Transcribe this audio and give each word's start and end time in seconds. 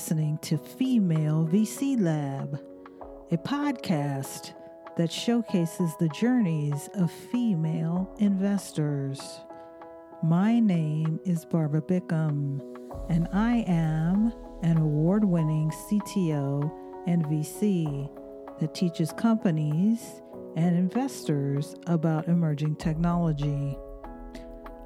listening 0.00 0.38
to 0.38 0.56
Female 0.56 1.46
VC 1.52 2.00
Lab, 2.00 2.58
a 3.32 3.36
podcast 3.36 4.54
that 4.96 5.12
showcases 5.12 5.94
the 6.00 6.08
journeys 6.08 6.88
of 6.94 7.12
female 7.12 8.10
investors. 8.18 9.40
My 10.22 10.58
name 10.58 11.20
is 11.26 11.44
Barbara 11.44 11.82
Bickham, 11.82 12.62
and 13.10 13.28
I 13.34 13.62
am 13.68 14.32
an 14.62 14.78
award 14.78 15.22
winning 15.22 15.70
CTO 15.70 16.72
and 17.06 17.22
VC 17.26 18.08
that 18.58 18.74
teaches 18.74 19.12
companies 19.12 20.22
and 20.56 20.78
investors 20.78 21.74
about 21.86 22.26
emerging 22.26 22.76
technology. 22.76 23.76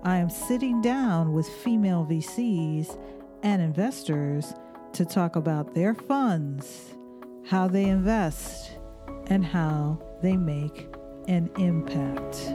I 0.03 0.17
am 0.17 0.29
sitting 0.29 0.83
down 0.83 1.33
with 1.33 1.47
female 1.47 2.05
VCs 2.05 2.99
and 3.45 3.63
investors 3.63 4.55
to 4.95 5.05
talk 5.05 5.35
about 5.35 5.75
their 5.75 5.93
funds, 5.93 6.95
how 7.45 7.67
they 7.67 7.85
invest, 7.85 8.79
and 9.27 9.45
how 9.45 9.99
they 10.23 10.37
make 10.37 10.89
an 11.27 11.51
impact. 11.59 12.53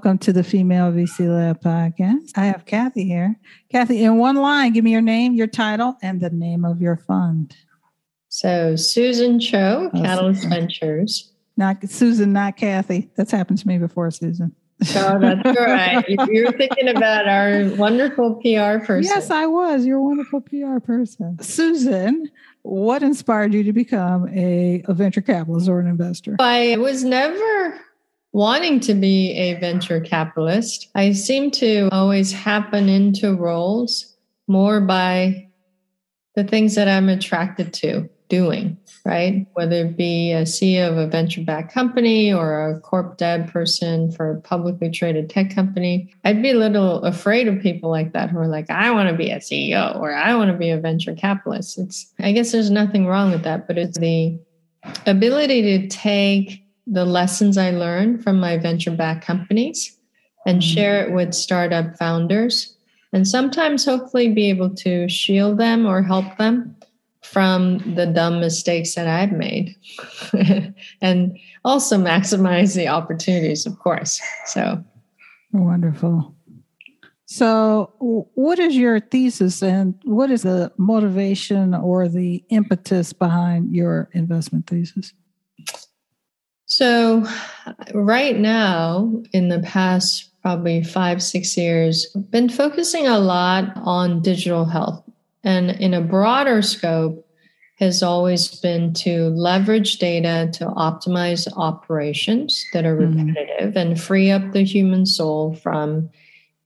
Welcome 0.00 0.18
to 0.20 0.32
the 0.32 0.42
Female 0.42 0.90
VC 0.90 1.28
Lab 1.28 1.60
podcast. 1.60 2.30
I 2.34 2.46
have 2.46 2.64
Kathy 2.64 3.04
here. 3.04 3.38
Kathy, 3.70 4.02
in 4.02 4.16
one 4.16 4.36
line, 4.36 4.72
give 4.72 4.82
me 4.82 4.92
your 4.92 5.02
name, 5.02 5.34
your 5.34 5.46
title, 5.46 5.98
and 6.00 6.22
the 6.22 6.30
name 6.30 6.64
of 6.64 6.80
your 6.80 6.96
fund. 6.96 7.54
So, 8.30 8.76
Susan 8.76 9.38
Choe, 9.38 9.90
oh, 9.92 9.98
Katalyst 9.98 10.36
Susan. 10.36 10.48
Ventures. 10.48 11.32
Not 11.58 11.86
Susan, 11.86 12.32
not 12.32 12.56
Kathy. 12.56 13.10
That's 13.14 13.30
happened 13.30 13.58
to 13.58 13.68
me 13.68 13.76
before, 13.76 14.10
Susan. 14.10 14.56
Oh, 14.96 15.18
that's 15.20 15.58
right. 15.58 16.06
You're 16.30 16.52
thinking 16.52 16.88
about 16.88 17.28
our 17.28 17.68
wonderful 17.76 18.36
PR 18.36 18.82
person. 18.82 19.02
Yes, 19.02 19.28
I 19.28 19.44
was. 19.44 19.84
You're 19.84 19.98
a 19.98 20.02
wonderful 20.02 20.40
PR 20.40 20.78
person. 20.78 21.38
Susan, 21.42 22.30
what 22.62 23.02
inspired 23.02 23.52
you 23.52 23.64
to 23.64 23.74
become 23.74 24.30
a, 24.30 24.82
a 24.88 24.94
venture 24.94 25.20
capitalist 25.20 25.68
or 25.68 25.78
an 25.78 25.86
investor? 25.86 26.36
I 26.40 26.78
was 26.78 27.04
never 27.04 27.78
wanting 28.32 28.80
to 28.80 28.94
be 28.94 29.32
a 29.32 29.54
venture 29.58 30.00
capitalist. 30.00 30.88
I 30.94 31.12
seem 31.12 31.50
to 31.52 31.88
always 31.90 32.32
happen 32.32 32.88
into 32.88 33.34
roles 33.34 34.16
more 34.46 34.80
by 34.80 35.48
the 36.34 36.44
things 36.44 36.74
that 36.76 36.88
I'm 36.88 37.08
attracted 37.08 37.72
to 37.74 38.08
doing, 38.28 38.78
right? 39.04 39.46
Whether 39.54 39.86
it 39.86 39.96
be 39.96 40.32
a 40.32 40.42
CEO 40.42 40.88
of 40.88 40.96
a 40.96 41.08
venture 41.08 41.42
backed 41.42 41.74
company 41.74 42.32
or 42.32 42.70
a 42.70 42.80
corp 42.80 43.18
dev 43.18 43.48
person 43.52 44.12
for 44.12 44.30
a 44.30 44.40
publicly 44.40 44.90
traded 44.90 45.28
tech 45.28 45.52
company, 45.52 46.14
I'd 46.24 46.40
be 46.40 46.50
a 46.50 46.58
little 46.58 47.02
afraid 47.02 47.48
of 47.48 47.60
people 47.60 47.90
like 47.90 48.12
that 48.12 48.30
who 48.30 48.38
are 48.38 48.46
like, 48.46 48.70
I 48.70 48.92
want 48.92 49.10
to 49.10 49.16
be 49.16 49.30
a 49.30 49.38
CEO 49.38 49.98
or 50.00 50.14
I 50.14 50.34
want 50.36 50.50
to 50.52 50.56
be 50.56 50.70
a 50.70 50.78
venture 50.78 51.14
capitalist. 51.14 51.78
It's, 51.78 52.14
I 52.20 52.30
guess 52.32 52.52
there's 52.52 52.70
nothing 52.70 53.06
wrong 53.06 53.32
with 53.32 53.42
that, 53.42 53.66
but 53.66 53.76
it's 53.76 53.98
the 53.98 54.38
ability 55.06 55.62
to 55.62 55.88
take 55.88 56.59
the 56.86 57.04
lessons 57.04 57.56
I 57.58 57.70
learned 57.70 58.22
from 58.22 58.40
my 58.40 58.58
venture 58.58 58.90
backed 58.90 59.24
companies 59.24 59.96
and 60.46 60.60
mm-hmm. 60.60 60.74
share 60.74 61.06
it 61.06 61.12
with 61.12 61.34
startup 61.34 61.96
founders. 61.96 62.76
And 63.12 63.26
sometimes, 63.26 63.84
hopefully, 63.84 64.28
be 64.28 64.48
able 64.50 64.70
to 64.76 65.08
shield 65.08 65.58
them 65.58 65.84
or 65.84 66.02
help 66.02 66.36
them 66.38 66.76
from 67.22 67.78
the 67.94 68.06
dumb 68.06 68.40
mistakes 68.40 68.94
that 68.94 69.06
I've 69.06 69.32
made 69.32 69.76
and 71.02 71.38
also 71.64 71.98
maximize 71.98 72.74
the 72.74 72.88
opportunities, 72.88 73.66
of 73.66 73.78
course. 73.78 74.20
So 74.46 74.82
wonderful. 75.52 76.34
So, 77.26 77.92
what 78.34 78.58
is 78.58 78.76
your 78.76 78.98
thesis 78.98 79.62
and 79.62 79.94
what 80.04 80.32
is 80.32 80.42
the 80.42 80.72
motivation 80.76 81.74
or 81.74 82.08
the 82.08 82.42
impetus 82.48 83.12
behind 83.12 83.72
your 83.72 84.08
investment 84.12 84.66
thesis? 84.66 85.12
So, 86.80 87.26
right 87.92 88.38
now, 88.38 89.22
in 89.34 89.50
the 89.50 89.58
past 89.58 90.30
probably 90.40 90.82
five, 90.82 91.22
six 91.22 91.54
years, 91.54 92.06
I've 92.16 92.30
been 92.30 92.48
focusing 92.48 93.06
a 93.06 93.18
lot 93.18 93.70
on 93.76 94.22
digital 94.22 94.64
health. 94.64 95.04
And 95.44 95.72
in 95.72 95.92
a 95.92 96.00
broader 96.00 96.62
scope, 96.62 97.26
has 97.80 98.02
always 98.02 98.48
been 98.60 98.94
to 98.94 99.28
leverage 99.28 99.98
data 99.98 100.48
to 100.54 100.64
optimize 100.68 101.46
operations 101.54 102.64
that 102.72 102.86
are 102.86 102.96
mm-hmm. 102.96 103.26
repetitive 103.26 103.74
mm-hmm. 103.74 103.90
and 103.90 104.00
free 104.00 104.30
up 104.30 104.52
the 104.52 104.64
human 104.64 105.04
soul 105.04 105.54
from 105.56 106.08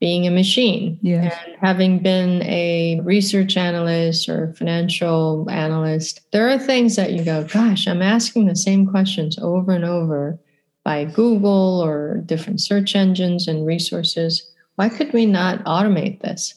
being 0.04 0.26
a 0.26 0.31
machine. 0.31 0.98
Yes. 1.00 1.34
And 1.47 1.56
having 1.62 1.98
been 1.98 2.42
a 2.42 3.00
research 3.04 3.56
analyst 3.56 4.28
or 4.28 4.53
financial 4.53 5.48
analyst, 5.48 6.20
there 6.31 6.47
are 6.50 6.59
things 6.59 6.97
that 6.97 7.15
you 7.15 7.25
go, 7.25 7.44
gosh, 7.44 7.88
I'm 7.88 8.03
asking 8.03 8.44
the 8.44 8.54
same 8.54 8.87
questions 8.87 9.38
over 9.38 9.72
and 9.72 9.82
over 9.82 10.38
by 10.84 11.06
Google 11.06 11.81
or 11.82 12.19
different 12.26 12.60
search 12.60 12.94
engines 12.94 13.48
and 13.48 13.64
resources. 13.64 14.47
Why 14.75 14.91
could 14.91 15.10
we 15.14 15.25
not 15.25 15.64
automate 15.64 16.20
this? 16.20 16.53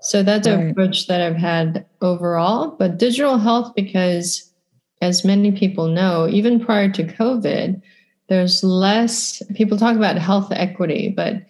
So 0.00 0.24
that's 0.24 0.48
right. 0.48 0.58
an 0.58 0.70
approach 0.70 1.06
that 1.06 1.22
I've 1.22 1.36
had 1.36 1.86
overall. 2.00 2.72
But 2.76 2.98
digital 2.98 3.38
health, 3.38 3.72
because 3.76 4.52
as 5.00 5.24
many 5.24 5.52
people 5.52 5.86
know, 5.86 6.26
even 6.28 6.58
prior 6.58 6.90
to 6.90 7.04
COVID, 7.04 7.80
there's 8.26 8.64
less 8.64 9.44
people 9.54 9.78
talk 9.78 9.94
about 9.94 10.18
health 10.18 10.50
equity, 10.50 11.14
but 11.16 11.44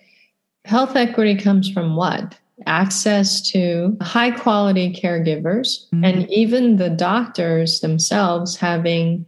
Health 0.64 0.96
equity 0.96 1.36
comes 1.36 1.70
from 1.70 1.96
what? 1.96 2.38
Access 2.66 3.40
to 3.52 3.96
high 4.02 4.30
quality 4.30 4.92
caregivers 4.92 5.88
mm-hmm. 5.88 6.04
and 6.04 6.30
even 6.30 6.76
the 6.76 6.90
doctors 6.90 7.80
themselves 7.80 8.56
having 8.56 9.24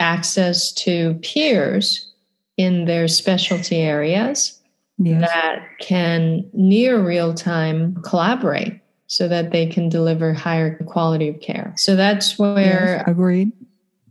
access 0.00 0.72
to 0.72 1.14
peers 1.22 2.12
in 2.56 2.84
their 2.84 3.08
specialty 3.08 3.76
areas 3.76 4.60
yes. 4.98 5.20
that 5.20 5.62
can 5.80 6.48
near 6.52 7.02
real 7.02 7.32
time 7.32 7.96
collaborate 8.02 8.80
so 9.06 9.28
that 9.28 9.52
they 9.52 9.66
can 9.66 9.88
deliver 9.88 10.32
higher 10.32 10.76
quality 10.84 11.28
of 11.28 11.40
care. 11.40 11.72
So 11.76 11.96
that's 11.96 12.38
where 12.38 12.96
yes, 12.96 13.04
agreed. 13.06 13.52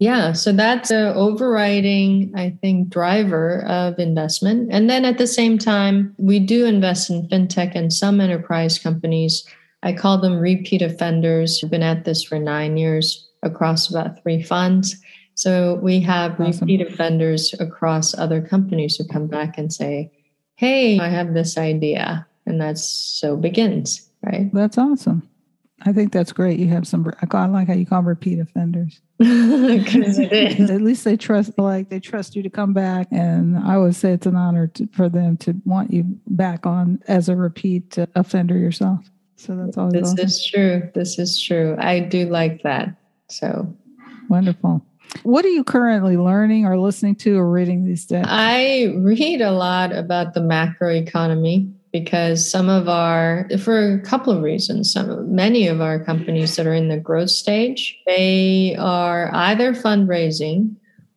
Yeah, 0.01 0.33
so 0.33 0.51
that's 0.51 0.89
the 0.89 1.13
overriding, 1.13 2.33
I 2.35 2.57
think, 2.59 2.89
driver 2.89 3.63
of 3.67 3.99
investment. 3.99 4.69
And 4.71 4.89
then 4.89 5.05
at 5.05 5.19
the 5.19 5.27
same 5.27 5.59
time, 5.59 6.15
we 6.17 6.39
do 6.39 6.65
invest 6.65 7.11
in 7.11 7.27
fintech 7.27 7.73
and 7.75 7.93
some 7.93 8.19
enterprise 8.19 8.79
companies. 8.79 9.47
I 9.83 9.93
call 9.93 10.17
them 10.17 10.39
repeat 10.39 10.81
offenders. 10.81 11.61
I've 11.63 11.69
been 11.69 11.83
at 11.83 12.03
this 12.03 12.23
for 12.23 12.39
nine 12.39 12.77
years 12.77 13.29
across 13.43 13.91
about 13.91 14.19
three 14.23 14.41
funds. 14.41 14.95
So 15.35 15.75
we 15.83 15.99
have 15.99 16.31
awesome. 16.41 16.67
repeat 16.67 16.81
offenders 16.81 17.53
across 17.59 18.17
other 18.17 18.41
companies 18.41 18.95
who 18.95 19.05
come 19.05 19.27
back 19.27 19.55
and 19.59 19.71
say, 19.71 20.11
Hey, 20.55 20.97
I 20.97 21.09
have 21.09 21.35
this 21.35 21.59
idea. 21.59 22.25
And 22.47 22.59
that's 22.59 22.83
so 22.83 23.37
begins, 23.37 24.09
right? 24.23 24.51
That's 24.51 24.79
awesome. 24.79 25.29
I 25.83 25.93
think 25.93 26.11
that's 26.11 26.31
great. 26.31 26.59
You 26.59 26.67
have 26.67 26.87
some. 26.87 27.11
I 27.31 27.45
like 27.47 27.67
how 27.67 27.73
you 27.73 27.85
call 27.85 27.99
them 27.99 28.07
repeat 28.07 28.39
offenders. 28.39 29.01
Because 29.17 30.19
it 30.19 30.31
is. 30.31 30.69
At 30.69 30.81
least 30.81 31.03
they 31.03 31.15
trust, 31.15 31.57
like 31.57 31.89
they 31.89 31.99
trust 31.99 32.35
you 32.35 32.43
to 32.43 32.49
come 32.49 32.73
back, 32.73 33.07
and 33.11 33.57
I 33.57 33.77
would 33.77 33.95
say 33.95 34.13
it's 34.13 34.25
an 34.25 34.35
honor 34.35 34.67
to, 34.67 34.87
for 34.93 35.09
them 35.09 35.37
to 35.37 35.55
want 35.65 35.91
you 35.91 36.03
back 36.27 36.65
on 36.65 37.01
as 37.07 37.29
a 37.29 37.35
repeat 37.35 37.97
uh, 37.97 38.07
offender 38.15 38.57
yourself. 38.57 39.05
So 39.35 39.55
that's 39.55 39.77
always. 39.77 39.93
This 39.93 40.11
awesome. 40.11 40.25
is 40.25 40.45
true. 40.45 40.91
This 40.93 41.19
is 41.19 41.41
true. 41.41 41.75
I 41.79 41.99
do 41.99 42.27
like 42.29 42.63
that. 42.63 42.95
So 43.29 43.71
wonderful. 44.29 44.83
What 45.23 45.45
are 45.45 45.49
you 45.49 45.63
currently 45.63 46.17
learning 46.17 46.65
or 46.65 46.79
listening 46.79 47.15
to 47.17 47.37
or 47.37 47.49
reading 47.49 47.85
these 47.85 48.05
days? 48.05 48.25
I 48.27 48.93
read 48.97 49.41
a 49.41 49.51
lot 49.51 49.91
about 49.91 50.33
the 50.33 50.41
macro 50.41 50.89
economy 50.89 51.71
because 51.91 52.49
some 52.49 52.69
of 52.69 52.87
our 52.87 53.47
for 53.59 53.95
a 53.95 53.99
couple 54.01 54.31
of 54.31 54.41
reasons 54.41 54.91
some 54.93 55.33
many 55.33 55.67
of 55.67 55.81
our 55.81 56.03
companies 56.03 56.55
that 56.55 56.65
are 56.65 56.73
in 56.73 56.87
the 56.87 56.97
growth 56.97 57.29
stage 57.29 57.99
they 58.05 58.75
are 58.77 59.29
either 59.33 59.73
fundraising 59.73 60.75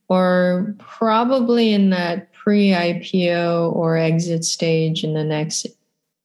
or 0.08 0.74
probably 0.78 1.72
in 1.72 1.90
that 1.90 2.32
pre-ipo 2.32 3.74
or 3.74 3.96
exit 3.96 4.44
stage 4.44 5.02
in 5.02 5.14
the 5.14 5.24
next 5.24 5.66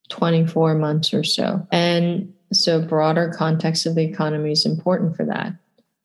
24 0.10 0.76
months 0.76 1.14
or 1.14 1.24
so. 1.24 1.66
And 1.72 2.34
so 2.52 2.82
broader 2.82 3.34
context 3.36 3.86
of 3.86 3.96
the 3.96 4.04
economy 4.04 4.52
is 4.52 4.66
important 4.66 5.16
for 5.16 5.26
that. 5.26 5.54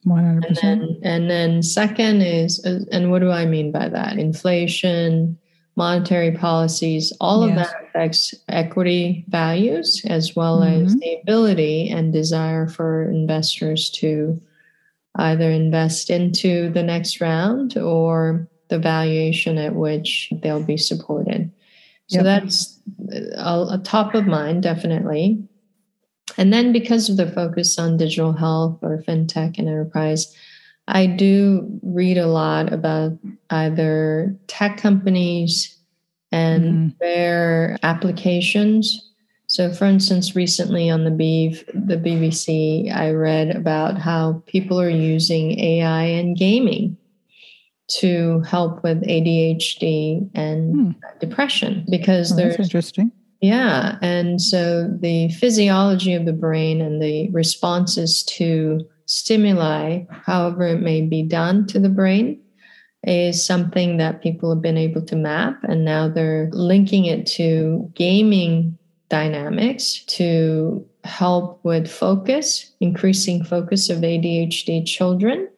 100%. 0.06 0.44
And 0.46 0.56
then, 0.56 1.00
and 1.02 1.30
then 1.30 1.62
second 1.62 2.20
is 2.20 2.58
and 2.60 3.10
what 3.10 3.20
do 3.20 3.30
i 3.30 3.46
mean 3.46 3.72
by 3.72 3.88
that? 3.88 4.18
Inflation 4.18 5.38
monetary 5.76 6.30
policies, 6.32 7.12
all 7.20 7.46
Yes. 7.46 7.50
of 7.50 7.56
that 7.56 7.82
affects 7.88 8.34
equity 8.48 9.24
values 9.28 10.02
as 10.06 10.36
well 10.36 10.62
as 10.62 10.94
Mhm. 10.94 11.00
the 11.00 11.14
ability 11.22 11.88
and 11.90 12.12
desire 12.12 12.68
for 12.68 13.10
investors 13.10 13.90
to 13.90 14.40
either 15.16 15.50
invest 15.50 16.10
into 16.10 16.70
the 16.70 16.82
next 16.82 17.20
round 17.20 17.76
or 17.76 18.48
the 18.68 18.78
valuation 18.78 19.58
at 19.58 19.74
which 19.74 20.32
they'll 20.42 20.62
be 20.62 20.76
supported. 20.76 21.50
So 22.08 22.18
Yep. 22.18 22.24
that's 22.24 22.80
a, 23.36 23.66
a 23.72 23.80
top 23.82 24.14
of 24.14 24.26
mind, 24.26 24.62
definitely. 24.62 25.42
And 26.38 26.52
then 26.52 26.72
because 26.72 27.08
of 27.08 27.16
the 27.16 27.26
focus 27.30 27.78
on 27.78 27.96
digital 27.96 28.32
health 28.32 28.78
or 28.82 29.02
fintech 29.06 29.58
and 29.58 29.68
enterprise, 29.68 30.34
I 30.88 31.06
do 31.06 31.80
read 31.82 32.18
a 32.18 32.26
lot 32.26 32.72
about 32.72 33.12
either 33.50 34.36
tech 34.48 34.76
companies 34.76 35.76
and 36.30 36.64
Mhm. 36.64 36.98
their 37.00 37.78
applications. 37.82 39.00
So, 39.46 39.70
for 39.72 39.84
instance, 39.86 40.34
recently 40.34 40.90
on 40.90 41.04
the 41.04 41.10
the 41.74 41.96
BBC, 41.96 42.90
I 42.90 43.10
read 43.12 43.54
about 43.54 43.98
how 43.98 44.42
people 44.46 44.80
are 44.80 44.90
using 44.90 45.58
AI 45.58 46.04
and 46.04 46.36
gaming 46.36 46.96
to 48.00 48.40
help 48.40 48.82
with 48.82 49.02
ADHD 49.06 50.26
and 50.34 50.74
Hmm. 50.74 50.90
depression 51.20 51.84
because 51.90 52.32
Oh, 52.32 52.36
there's 52.36 52.58
interesting. 52.58 53.12
yeah. 53.40 53.98
And 54.02 54.40
so 54.40 54.88
the 55.00 55.28
physiology 55.28 56.14
of 56.14 56.24
the 56.24 56.32
brain 56.32 56.80
and 56.80 57.00
the 57.00 57.28
responses 57.30 58.22
to 58.24 58.80
stimuli, 59.06 60.04
however 60.08 60.66
it 60.66 60.80
may 60.80 61.02
be 61.02 61.22
done 61.22 61.66
to 61.68 61.78
the 61.78 61.88
brain, 61.88 62.40
is 63.02 63.44
something 63.44 63.98
that 63.98 64.22
people 64.22 64.52
have 64.52 64.62
been 64.62 64.78
able 64.78 65.02
to 65.02 65.16
map. 65.16 65.62
And 65.64 65.84
now 65.84 66.08
they're 66.08 66.48
linking 66.52 67.04
it 67.04 67.26
to 67.28 67.90
gaming 67.94 68.78
dynamics 69.08 70.04
to 70.06 70.86
help 71.04 71.62
with 71.64 71.90
focus, 71.90 72.72
increasing 72.80 73.44
focus 73.44 73.90
of 73.90 73.98
ADHD 73.98 74.86
children. 74.86 75.48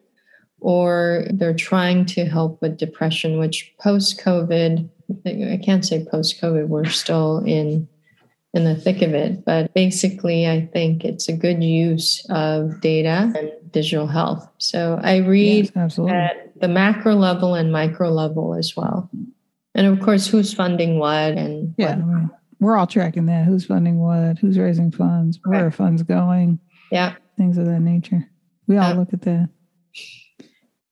Or 0.61 1.27
they're 1.31 1.55
trying 1.55 2.07
to 2.07 2.25
help 2.25 2.61
with 2.61 2.79
depression, 2.79 3.39
which 3.39 3.73
post 3.79 4.21
COVID, 4.21 4.89
I 5.25 5.61
can't 5.63 5.85
say 5.85 6.05
post 6.05 6.41
COVID, 6.41 6.67
we're 6.67 6.87
still 6.87 7.45
in 7.45 7.87
in 8.57 8.65
the 8.65 8.75
thick 8.75 9.03
of 9.03 9.15
it. 9.15 9.45
But 9.45 9.73
basically, 9.75 10.49
I 10.49 10.67
think 10.73 11.05
it's 11.05 11.29
a 11.29 11.33
good 11.33 11.63
use 11.63 12.25
of 12.31 12.81
data 12.81 13.33
and 13.37 13.51
digital 13.71 14.07
health. 14.07 14.49
So 14.59 14.99
I 15.03 15.19
read 15.19 15.71
Yes, 15.77 15.99
at 15.99 16.59
the 16.61 16.69
macro 16.69 17.15
level 17.15 17.55
and 17.55 17.71
micro 17.71 18.11
level 18.11 18.55
as 18.55 18.75
well. 18.77 19.09
And 19.75 19.87
of 19.87 20.01
course, 20.01 20.27
who's 20.27 20.55
funding 20.55 20.99
what 20.99 21.33
and 21.37 21.75
Yeah, 21.77 21.97
what. 21.99 22.31
we're 22.59 22.77
all 22.77 22.87
tracking 22.87 23.27
that. 23.27 23.45
Who's 23.45 23.67
funding 23.67 23.99
what? 23.99 24.39
Who's 24.39 24.59
raising 24.59 24.91
funds? 24.91 25.39
Where 25.45 25.67
are 25.67 25.71
funds 25.71 26.03
going? 26.03 26.59
Yeah. 26.91 27.15
Things 27.37 27.59
of 27.59 27.67
that 27.67 27.81
nature. 27.81 28.27
We 28.67 28.79
all 28.79 28.89
Yeah. 28.91 28.95
look 28.95 29.13
at 29.13 29.21
that. 29.23 29.51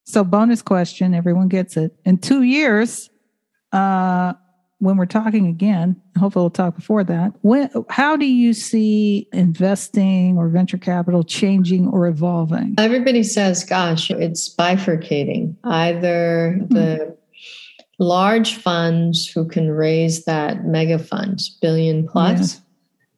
So, 0.03 0.23
bonus 0.23 0.61
question. 0.61 1.15
Everyone 1.15 1.47
gets 1.47 1.77
it. 1.77 1.95
In 2.05 2.17
two 2.19 2.43
years, 2.43 3.09
uh, 3.71 4.33
when 4.79 4.97
we're 4.97 5.05
talking 5.05 5.47
again, 5.47 5.95
hopefully 6.17 6.43
we'll 6.43 6.49
talk 6.49 6.75
before 6.75 7.03
that. 7.03 7.33
When, 7.41 7.69
how 7.89 8.17
do 8.17 8.25
you 8.25 8.53
see 8.53 9.27
investing 9.31 10.37
or 10.37 10.49
venture 10.49 10.77
capital 10.77 11.23
changing 11.23 11.87
or 11.87 12.07
evolving? 12.07 12.75
Everybody 12.77 13.23
says, 13.23 13.63
gosh, 13.63 14.11
it's 14.11 14.53
bifurcating. 14.53 15.55
Either 15.63 16.57
mm-hmm. 16.59 16.73
the 16.73 17.17
large 17.99 18.55
funds 18.55 19.27
who 19.27 19.47
can 19.47 19.69
raise 19.71 20.25
that 20.25 20.65
mega 20.65 20.99
funds, 20.99 21.49
billion 21.61 22.07
plus, 22.07 22.39
Yes. 22.39 22.61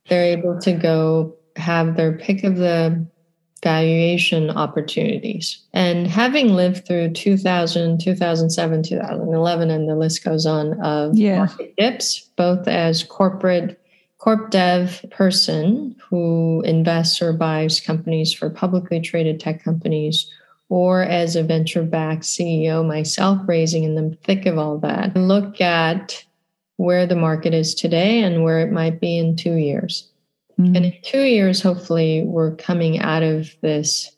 they're 0.09 0.37
able 0.37 0.59
to 0.61 0.73
go 0.73 1.35
have 1.55 1.97
their 1.97 2.17
pick 2.17 2.43
of 2.43 2.57
the 2.57 3.05
valuation 3.63 4.49
opportunities. 4.49 5.59
And 5.73 6.07
having 6.07 6.53
lived 6.53 6.85
through 6.85 7.13
2000, 7.13 7.99
2007, 7.99 8.83
2011, 8.83 9.69
and 9.69 9.89
the 9.89 9.95
list 9.95 10.23
goes 10.23 10.45
on 10.45 10.79
of 10.81 11.17
Yeah. 11.17 11.39
market 11.39 11.73
dips, 11.77 12.29
both 12.35 12.67
as 12.67 13.03
corporate 13.03 13.79
corp 14.19 14.49
dev 14.49 15.05
person 15.11 15.95
who 16.09 16.61
invests 16.65 17.21
or 17.21 17.33
buys 17.33 17.79
companies 17.79 18.33
for 18.33 18.49
publicly 18.49 18.99
traded 18.99 19.39
tech 19.39 19.63
companies 19.63 20.29
or 20.69 21.03
as 21.03 21.35
a 21.35 21.43
venture 21.43 21.83
backed 21.83 22.23
CEO 22.23 22.85
myself 22.85 23.39
raising 23.47 23.83
in 23.83 23.95
the 23.95 24.17
thick 24.23 24.45
of 24.45 24.57
all 24.57 24.79
that 24.79 25.15
look 25.15 25.61
at 25.61 26.25
where 26.77 27.05
the 27.05 27.15
market 27.15 27.53
is 27.53 27.73
today 27.75 28.21
and 28.21 28.43
where 28.43 28.59
it 28.59 28.71
might 28.71 28.99
be 28.99 29.17
in 29.17 29.35
2 29.35 29.53
years 29.53 30.09
Mhm. 30.59 30.75
and 30.75 30.85
in 30.85 30.93
two 31.03 31.21
years, 31.23 31.61
hopefully, 31.61 32.23
we're 32.25 32.55
coming 32.55 32.99
out 32.99 33.23
of 33.23 33.49
this 33.61 34.11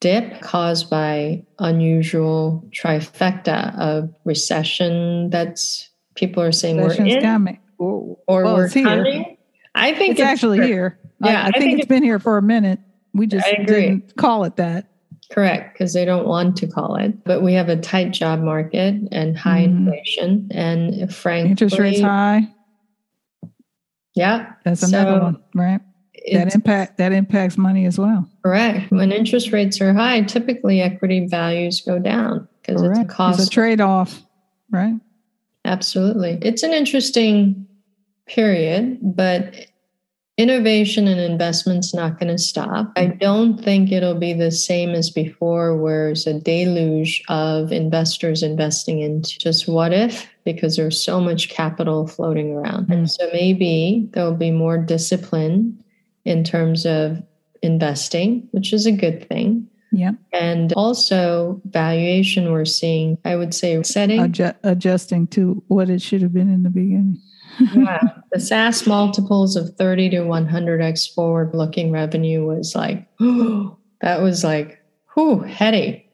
dip 0.00 0.40
caused 0.40 0.88
by 0.90 1.42
unusual 1.58 2.64
trifecta 2.70 3.76
of 3.78 4.12
recession 4.24 5.30
that's 5.30 5.88
people 6.14 6.42
are 6.42 6.52
saying 6.52 6.76
we're 6.80 6.92
in 6.94 7.20
coming. 7.22 7.58
Or 7.78 8.16
or 8.26 8.44
well, 8.44 8.54
we're 8.56 8.64
it's 8.66 8.74
here. 8.74 9.24
I 9.74 9.94
think 9.94 10.12
It's 10.12 10.20
actually 10.20 10.60
here. 10.66 10.98
Yeah, 11.24 11.42
I, 11.44 11.48
I 11.48 11.50
think, 11.52 11.56
think 11.64 11.78
it's 11.80 11.88
been 11.88 12.02
here 12.02 12.18
for 12.18 12.38
a 12.38 12.42
minute. 12.42 12.80
We 13.14 13.26
just 13.26 13.46
didn't 13.46 14.16
call 14.16 14.44
it 14.44 14.56
that. 14.56 14.86
correct 15.30 15.74
because 15.74 15.92
they 15.92 16.04
don't 16.06 16.26
want 16.26 16.56
to 16.56 16.66
call 16.66 16.96
it. 16.96 17.22
But 17.24 17.42
we 17.42 17.52
have 17.52 17.68
a 17.68 17.76
tight 17.76 18.12
job 18.12 18.40
market 18.40 18.94
and 19.12 19.36
high 19.36 19.66
Mhm. 19.66 19.76
inflation, 19.86 20.48
and 20.52 21.12
frankly, 21.14 21.50
Interest 21.50 21.78
rates 21.78 22.00
high. 22.00 22.48
Yeah, 24.14 24.52
That's 24.64 24.82
another 24.82 25.18
So, 25.18 25.22
one, 25.24 25.42
right? 25.54 25.80
That 26.32 26.54
impact 26.54 26.98
that 26.98 27.12
impacts 27.12 27.56
money 27.56 27.86
as 27.86 27.98
well. 27.98 28.28
correct. 28.42 28.90
When 28.90 29.12
interest 29.12 29.52
rates 29.52 29.80
are 29.80 29.94
high, 29.94 30.22
typically 30.22 30.80
equity 30.80 31.26
values 31.26 31.80
go 31.80 31.98
down 31.98 32.48
because 32.60 32.82
it's 32.82 32.98
a 32.98 33.04
cost 33.04 33.38
It's 33.38 33.48
a 33.48 33.50
trade 33.50 33.80
off, 33.80 34.22
right? 34.70 34.94
Absolutely. 35.64 36.38
It's 36.42 36.62
an 36.62 36.72
interesting 36.72 37.66
period, 38.26 38.98
but 39.00 39.54
innovation 40.38 41.08
and 41.08 41.20
investment's 41.20 41.92
not 41.92 42.18
going 42.18 42.34
to 42.34 42.38
stop. 42.38 42.92
I 42.96 43.06
mm-hmm. 43.06 43.18
don't 43.18 43.62
think 43.62 43.92
it'll 43.92 44.14
be 44.14 44.32
the 44.32 44.52
same 44.52 44.90
as 44.90 45.10
before, 45.10 45.76
where 45.76 46.06
there's 46.06 46.26
a 46.26 46.40
deluge 46.40 47.22
of 47.28 47.72
investors 47.72 48.42
investing 48.42 49.00
into 49.00 49.36
just 49.38 49.68
what 49.68 49.92
if, 49.92 50.26
because 50.44 50.76
there's 50.76 51.02
so 51.02 51.20
much 51.20 51.50
capital 51.50 52.06
floating 52.06 52.52
around. 52.52 52.88
And 52.88 53.10
so 53.10 53.28
maybe 53.32 54.08
there'll 54.12 54.32
be 54.32 54.52
more 54.52 54.78
discipline 54.78 55.84
in 56.24 56.44
terms 56.44 56.86
of 56.86 57.20
investing, 57.62 58.48
which 58.52 58.72
is 58.72 58.86
a 58.86 58.92
good 58.92 59.28
thing. 59.28 59.68
Yeah. 59.90 60.12
And 60.32 60.72
also 60.74 61.60
valuation, 61.64 62.52
we're 62.52 62.64
seeing, 62.64 63.18
I 63.24 63.36
would 63.36 63.54
say, 63.54 63.82
setting. 63.82 64.20
Adju- 64.20 64.54
adjusting 64.62 65.26
to 65.28 65.62
what 65.66 65.90
it 65.90 66.00
should 66.00 66.22
have 66.22 66.32
been 66.32 66.52
in 66.52 66.62
the 66.62 66.70
beginning. 66.70 67.20
Yeah. 67.74 68.00
The 68.30 68.40
SaaS 68.40 68.86
multiples 68.86 69.56
of 69.56 69.74
30 69.76 70.10
to 70.10 70.16
100x 70.18 71.14
forward 71.14 71.54
looking 71.54 71.90
revenue 71.90 72.44
was 72.44 72.74
like, 72.74 73.08
that 73.18 74.20
was 74.20 74.44
like, 74.44 74.84
whew, 75.14 75.40
heady. 75.40 76.04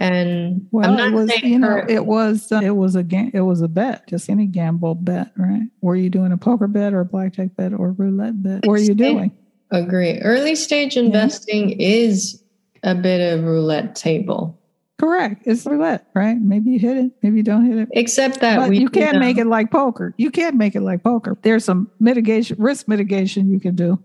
And 0.00 0.66
Well, 0.72 0.90
I'm 0.90 0.96
not 0.96 1.08
it 1.08 1.14
was, 1.14 1.30
saying 1.30 1.52
you 1.52 1.58
know, 1.60 1.68
currently- 1.68 1.94
it 1.94 2.06
was 2.06 2.50
uh, 2.50 2.60
it 2.62 2.70
was 2.76 2.96
a 2.96 3.04
ga- 3.04 3.30
it 3.32 3.40
was 3.42 3.62
a 3.62 3.68
bet, 3.68 4.08
just 4.08 4.28
any 4.28 4.46
gamble 4.46 4.96
bet, 4.96 5.30
right? 5.36 5.62
Were 5.80 5.94
you 5.96 6.10
doing 6.10 6.32
a 6.32 6.36
poker 6.36 6.66
bet 6.66 6.92
or 6.92 7.00
a 7.00 7.04
blackjack 7.04 7.54
bet 7.56 7.72
or 7.72 7.88
a 7.88 7.92
roulette 7.92 8.42
bet? 8.42 8.66
What 8.66 8.80
are 8.80 8.82
you 8.82 8.94
doing? 8.94 9.30
agree. 9.70 10.18
Early 10.20 10.54
stage 10.56 10.96
investing 10.96 11.70
is 11.70 12.42
a 12.82 12.94
bit 12.96 13.20
of 13.32 13.44
roulette 13.44 13.94
table, 13.94 14.57
Correct. 15.00 15.42
It's 15.46 15.64
roulette, 15.64 16.06
right? 16.14 16.36
Maybe 16.40 16.70
you 16.72 16.78
hit 16.80 16.96
it, 16.96 17.12
maybe 17.22 17.36
you 17.38 17.42
don't 17.44 17.64
hit 17.66 17.78
it. 17.78 17.88
except 17.92 18.40
that 18.40 18.58
But 18.58 18.68
we 18.70 18.78
you 18.80 18.88
can't 18.88 19.14
know- 19.14 19.20
make 19.20 19.38
it 19.38 19.46
like 19.46 19.70
poker. 19.70 20.12
You 20.18 20.30
can't 20.30 20.56
make 20.56 20.74
it 20.74 20.80
like 20.80 21.02
poker. 21.04 21.36
There's 21.42 21.64
some 21.64 21.88
mitigation, 22.00 22.56
risk 22.60 22.88
mitigation 22.88 23.48
you 23.50 23.60
can 23.60 23.76
do. 23.76 23.98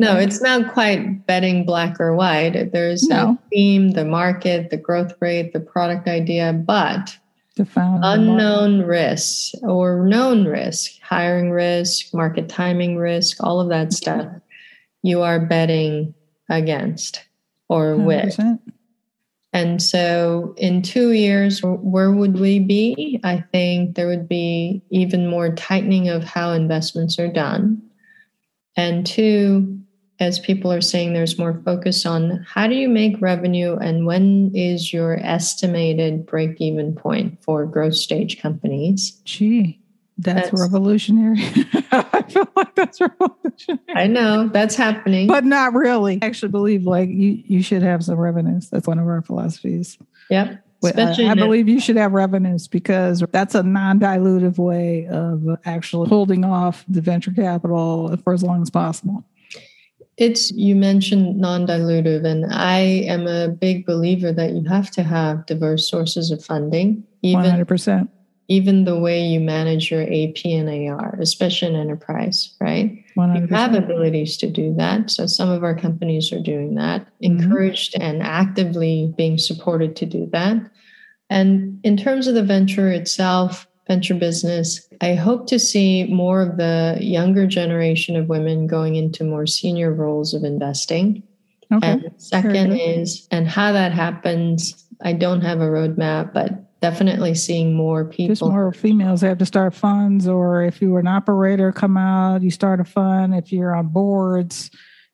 No, 0.00 0.16
it's 0.16 0.40
not 0.42 0.72
quite 0.74 1.26
betting 1.26 1.64
black 1.64 1.98
or 1.98 2.14
white. 2.14 2.72
There's 2.72 3.08
No. 3.08 3.30
a 3.32 3.38
theme, 3.50 3.90
the 3.92 4.04
market, 4.04 4.70
the 4.70 4.76
growth 4.76 5.12
rate, 5.20 5.52
the 5.52 5.60
product 5.60 6.06
idea, 6.06 6.52
but 6.52 7.16
To 7.56 7.64
found 7.64 7.96
the 8.04 8.06
market. 8.06 8.20
unknown 8.22 8.82
risks 8.82 9.54
or 9.62 10.06
known 10.06 10.44
risk, 10.46 11.00
hiring 11.02 11.50
risk, 11.50 12.14
market 12.14 12.48
timing 12.48 12.96
risk, 12.98 13.42
all 13.42 13.60
of 13.60 13.70
that 13.70 13.92
stuff 13.92 14.26
you 15.02 15.22
are 15.22 15.40
betting 15.40 16.12
against 16.50 17.24
or 17.68 17.96
with. 17.96 18.38
100%. 19.54 19.60
And 19.60 19.82
so 19.82 20.54
in 20.56 20.82
two 20.82 21.12
years, 21.12 21.60
where 21.62 22.12
would 22.12 22.38
we 22.38 22.58
be? 22.58 23.20
I 23.24 23.44
think 23.52 23.94
there 23.94 24.08
would 24.08 24.28
be 24.28 24.82
even 24.90 25.28
more 25.28 25.54
tightening 25.54 26.08
of 26.08 26.24
how 26.24 26.52
investments 26.52 27.18
are 27.18 27.32
done. 27.32 27.82
And 28.76 29.06
two, 29.06 29.78
as 30.20 30.38
people 30.38 30.72
are 30.72 30.80
saying, 30.80 31.12
there's 31.12 31.38
more 31.38 31.60
focus 31.64 32.04
on 32.04 32.44
how 32.48 32.66
do 32.66 32.74
you 32.74 32.88
make 32.88 33.20
revenue 33.20 33.76
and 33.76 34.06
when 34.06 34.50
is 34.54 34.92
your 34.92 35.18
estimated 35.20 36.26
break 36.26 36.60
even 36.60 36.94
point 36.94 37.42
for 37.42 37.64
growth 37.66 37.94
stage 37.94 38.40
companies? 38.40 39.20
Gee, 39.24 39.80
that's, 40.18 40.50
that's 40.50 40.60
revolutionary. 40.60 41.38
I 41.92 42.24
feel 42.28 42.48
like 42.56 42.74
that's 42.74 43.00
revolutionary. 43.00 43.80
I 43.94 44.06
know 44.08 44.48
that's 44.48 44.74
happening, 44.74 45.28
but 45.28 45.44
not 45.44 45.74
really. 45.74 46.18
I 46.20 46.26
actually 46.26 46.50
believe 46.50 46.84
like 46.84 47.08
you, 47.08 47.42
you 47.46 47.62
should 47.62 47.82
have 47.82 48.04
some 48.04 48.18
revenues. 48.18 48.68
That's 48.68 48.86
one 48.86 48.98
of 48.98 49.06
our 49.06 49.22
philosophies. 49.22 49.96
Yep. 50.30 50.64
Uh, 50.82 50.86
especially 50.88 51.26
I, 51.26 51.32
I 51.32 51.34
believe 51.34 51.68
you 51.68 51.80
should 51.80 51.96
have 51.96 52.12
revenues 52.12 52.68
because 52.68 53.24
that's 53.32 53.54
a 53.54 53.62
non-dilutive 53.62 54.58
way 54.58 55.06
of 55.06 55.44
actually 55.64 56.08
holding 56.08 56.44
off 56.44 56.84
the 56.88 57.00
venture 57.00 57.32
capital 57.32 58.16
for 58.18 58.32
as 58.32 58.42
long 58.42 58.62
as 58.62 58.70
possible. 58.70 59.24
It's 60.16 60.50
you 60.50 60.74
mentioned 60.74 61.38
non-dilutive, 61.38 62.24
and 62.24 62.46
I 62.52 62.80
am 63.06 63.28
a 63.28 63.48
big 63.48 63.86
believer 63.86 64.32
that 64.32 64.50
you 64.50 64.64
have 64.68 64.90
to 64.92 65.04
have 65.04 65.46
diverse 65.46 65.88
sources 65.88 66.32
of 66.32 66.44
funding. 66.44 67.04
Even 67.22 67.44
100%. 67.44 68.08
Even 68.48 68.84
the 68.84 68.98
way 68.98 69.20
you 69.22 69.40
manage 69.40 69.90
your 69.90 70.02
AP 70.02 70.44
and 70.46 70.88
AR, 70.88 71.18
especially 71.20 71.68
in 71.68 71.76
enterprise, 71.76 72.54
right? 72.60 73.04
100%. 73.16 73.40
You 73.40 73.46
have 73.54 73.74
abilities 73.74 74.38
to 74.38 74.50
do 74.50 74.74
that. 74.74 75.10
So 75.10 75.26
some 75.26 75.50
of 75.50 75.62
our 75.62 75.74
companies 75.74 76.32
are 76.32 76.40
doing 76.40 76.74
that, 76.76 77.02
mm-hmm. 77.02 77.40
encouraged 77.40 77.94
and 78.00 78.22
actively 78.22 79.12
being 79.16 79.36
supported 79.36 79.96
to 79.96 80.06
do 80.06 80.28
that. 80.32 80.70
And 81.28 81.78
in 81.84 81.98
terms 81.98 82.26
of 82.26 82.34
the 82.34 82.42
venture 82.42 82.90
itself, 82.90 83.68
venture 83.86 84.14
business, 84.14 84.88
I 85.00 85.14
hope 85.14 85.46
to 85.48 85.58
see 85.58 86.04
more 86.04 86.42
of 86.42 86.56
the 86.56 86.98
younger 87.00 87.46
generation 87.46 88.16
of 88.16 88.28
women 88.28 88.66
going 88.66 88.96
into 88.96 89.24
more 89.24 89.46
senior 89.46 89.92
roles 89.92 90.34
of 90.34 90.44
investing. 90.44 91.22
Okay. 91.72 91.86
And 91.86 92.12
second 92.16 92.72
is, 92.72 93.28
and 93.30 93.46
how 93.46 93.72
that 93.72 93.92
happens, 93.92 94.86
I 95.02 95.12
don't 95.12 95.42
have 95.42 95.60
a 95.60 95.66
roadmap, 95.66 96.32
but 96.32 96.57
definitely 96.80 97.34
seeing 97.34 97.74
more 97.74 98.04
people. 98.04 98.34
Just 98.34 98.42
more 98.42 98.72
females 98.72 99.20
have 99.22 99.38
to 99.38 99.46
start 99.46 99.74
funds, 99.74 100.28
or 100.28 100.62
if 100.62 100.80
you 100.80 100.90
were 100.90 101.00
an 101.00 101.06
operator, 101.06 101.72
come 101.72 101.96
out, 101.96 102.42
you 102.42 102.50
start 102.50 102.80
a 102.80 102.84
fund. 102.84 103.34
If 103.34 103.52
you're 103.52 103.74
on 103.74 103.88
boards 103.88 104.70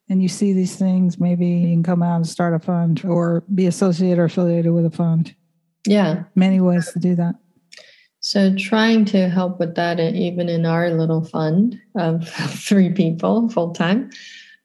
and 0.08 0.22
you 0.22 0.28
see 0.28 0.52
these 0.52 0.76
things, 0.76 1.18
maybe 1.18 1.46
you 1.46 1.74
can 1.74 1.82
come 1.82 2.02
out 2.02 2.16
and 2.16 2.26
start 2.26 2.54
a 2.54 2.58
fund 2.58 3.04
or 3.04 3.42
be 3.54 3.66
associated 3.66 4.18
or 4.18 4.24
affiliated 4.24 4.72
with 4.72 4.86
a 4.86 4.90
fund. 4.90 5.34
Yeah. 5.86 6.24
Many 6.34 6.60
ways 6.60 6.92
to 6.92 6.98
do 6.98 7.14
that. 7.16 7.34
So, 8.20 8.54
trying 8.56 9.04
to 9.06 9.28
help 9.28 9.58
with 9.60 9.74
that, 9.74 10.00
even 10.00 10.48
in 10.48 10.64
our 10.64 10.90
little 10.90 11.24
fund 11.24 11.78
of 11.94 12.26
three 12.28 12.90
people 12.90 13.50
full 13.50 13.74
time. 13.74 14.10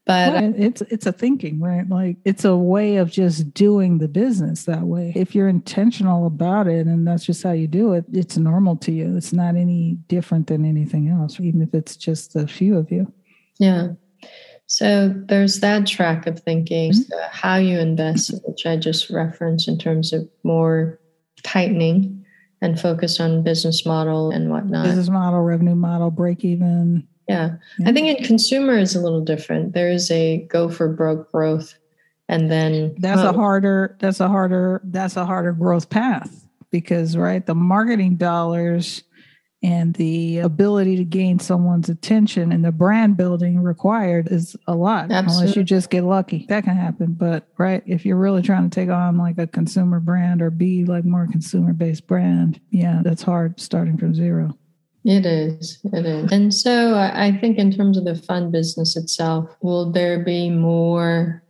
But 0.09 0.33
well, 0.33 0.53
it's 0.57 0.81
it's 0.81 1.05
a 1.05 1.11
thinking, 1.11 1.59
right? 1.59 1.87
Like 1.87 2.17
it's 2.25 2.43
a 2.43 2.55
way 2.55 2.95
of 2.95 3.11
just 3.11 3.53
doing 3.53 3.99
the 3.99 4.07
business 4.07 4.65
that 4.65 4.81
way. 4.81 5.13
If 5.15 5.35
you're 5.35 5.47
intentional 5.47 6.25
about 6.25 6.67
it 6.67 6.87
and 6.87 7.05
that's 7.05 7.23
just 7.23 7.43
how 7.43 7.51
you 7.51 7.67
do 7.67 7.93
it, 7.93 8.05
it's 8.11 8.35
normal 8.35 8.75
to 8.77 8.91
you. 8.91 9.15
It's 9.15 9.33
not 9.33 9.55
any 9.55 9.99
different 10.07 10.47
than 10.47 10.65
anything 10.65 11.09
else, 11.09 11.39
even 11.39 11.61
if 11.61 11.75
it's 11.75 11.95
just 11.95 12.35
a 12.35 12.47
few 12.47 12.75
of 12.75 12.89
you. 12.89 13.13
Yeah. 13.59 13.89
So 14.65 15.09
there's 15.09 15.59
that 15.59 15.85
track 15.85 16.25
of 16.25 16.39
thinking, 16.39 16.91
mm-hmm. 16.91 17.01
so 17.01 17.17
how 17.29 17.57
you 17.57 17.77
invest, 17.77 18.33
which 18.45 18.65
I 18.65 18.77
just 18.77 19.11
referenced 19.11 19.67
in 19.67 19.77
terms 19.77 20.11
of 20.11 20.27
more 20.43 20.99
tightening 21.43 22.25
and 22.63 22.81
focus 22.81 23.19
on 23.19 23.43
business 23.43 23.85
model 23.85 24.31
and 24.31 24.49
whatnot. 24.49 24.85
Business 24.85 25.09
model, 25.09 25.41
revenue 25.41 25.75
model, 25.75 26.09
break 26.09 26.43
even. 26.43 27.07
Yeah. 27.29 27.55
yeah. 27.77 27.89
I 27.89 27.93
think 27.93 28.17
in 28.17 28.25
consumer 28.25 28.77
is 28.77 28.95
a 28.95 29.01
little 29.01 29.23
different. 29.23 29.73
There 29.73 29.89
is 29.89 30.11
a 30.11 30.45
go 30.49 30.67
for 30.67 30.89
broke 30.89 31.31
growth 31.31 31.75
and 32.29 32.49
then 32.49 32.95
that's 32.99 33.21
a 33.21 33.29
uh, 33.29 33.33
harder 33.33 33.97
that's 33.99 34.21
a 34.21 34.29
harder 34.29 34.79
that's 34.85 35.17
a 35.17 35.25
harder 35.25 35.51
growth 35.51 35.89
path 35.89 36.47
because 36.69 37.17
right 37.17 37.45
the 37.45 37.55
marketing 37.55 38.15
dollars 38.15 39.03
and 39.61 39.93
the 39.95 40.37
ability 40.37 40.95
to 40.95 41.03
gain 41.03 41.37
someone's 41.37 41.89
attention 41.89 42.53
and 42.53 42.63
the 42.63 42.71
brand 42.71 43.17
building 43.17 43.61
required 43.61 44.29
is 44.31 44.55
a 44.67 44.75
lot 44.75 45.11
Absolutely. 45.11 45.41
unless 45.41 45.55
you 45.57 45.63
just 45.63 45.89
get 45.89 46.03
lucky 46.03 46.45
that 46.47 46.63
can 46.63 46.77
happen 46.77 47.13
but 47.13 47.47
right 47.57 47.83
if 47.85 48.05
you're 48.05 48.15
really 48.15 48.43
trying 48.43 48.69
to 48.69 48.73
take 48.73 48.89
on 48.89 49.17
like 49.17 49.37
a 49.37 49.47
consumer 49.47 49.99
brand 49.99 50.41
or 50.41 50.51
be 50.51 50.85
like 50.85 51.03
more 51.03 51.27
consumer 51.27 51.73
based 51.73 52.07
brand 52.07 52.61
yeah 52.69 53.01
that's 53.03 53.23
hard 53.23 53.59
starting 53.59 53.97
from 53.97 54.13
zero 54.13 54.55
it 55.05 55.25
is 55.25 55.79
it 55.93 56.05
is. 56.05 56.31
And 56.31 56.53
so 56.53 56.95
i 56.95 57.31
think 57.31 57.57
in 57.57 57.71
terms 57.71 57.97
of 57.97 58.05
the 58.05 58.15
fund 58.15 58.51
business 58.51 58.95
itself 58.95 59.55
will 59.61 59.91
there 59.91 60.23
be 60.23 60.49
more 60.49 61.43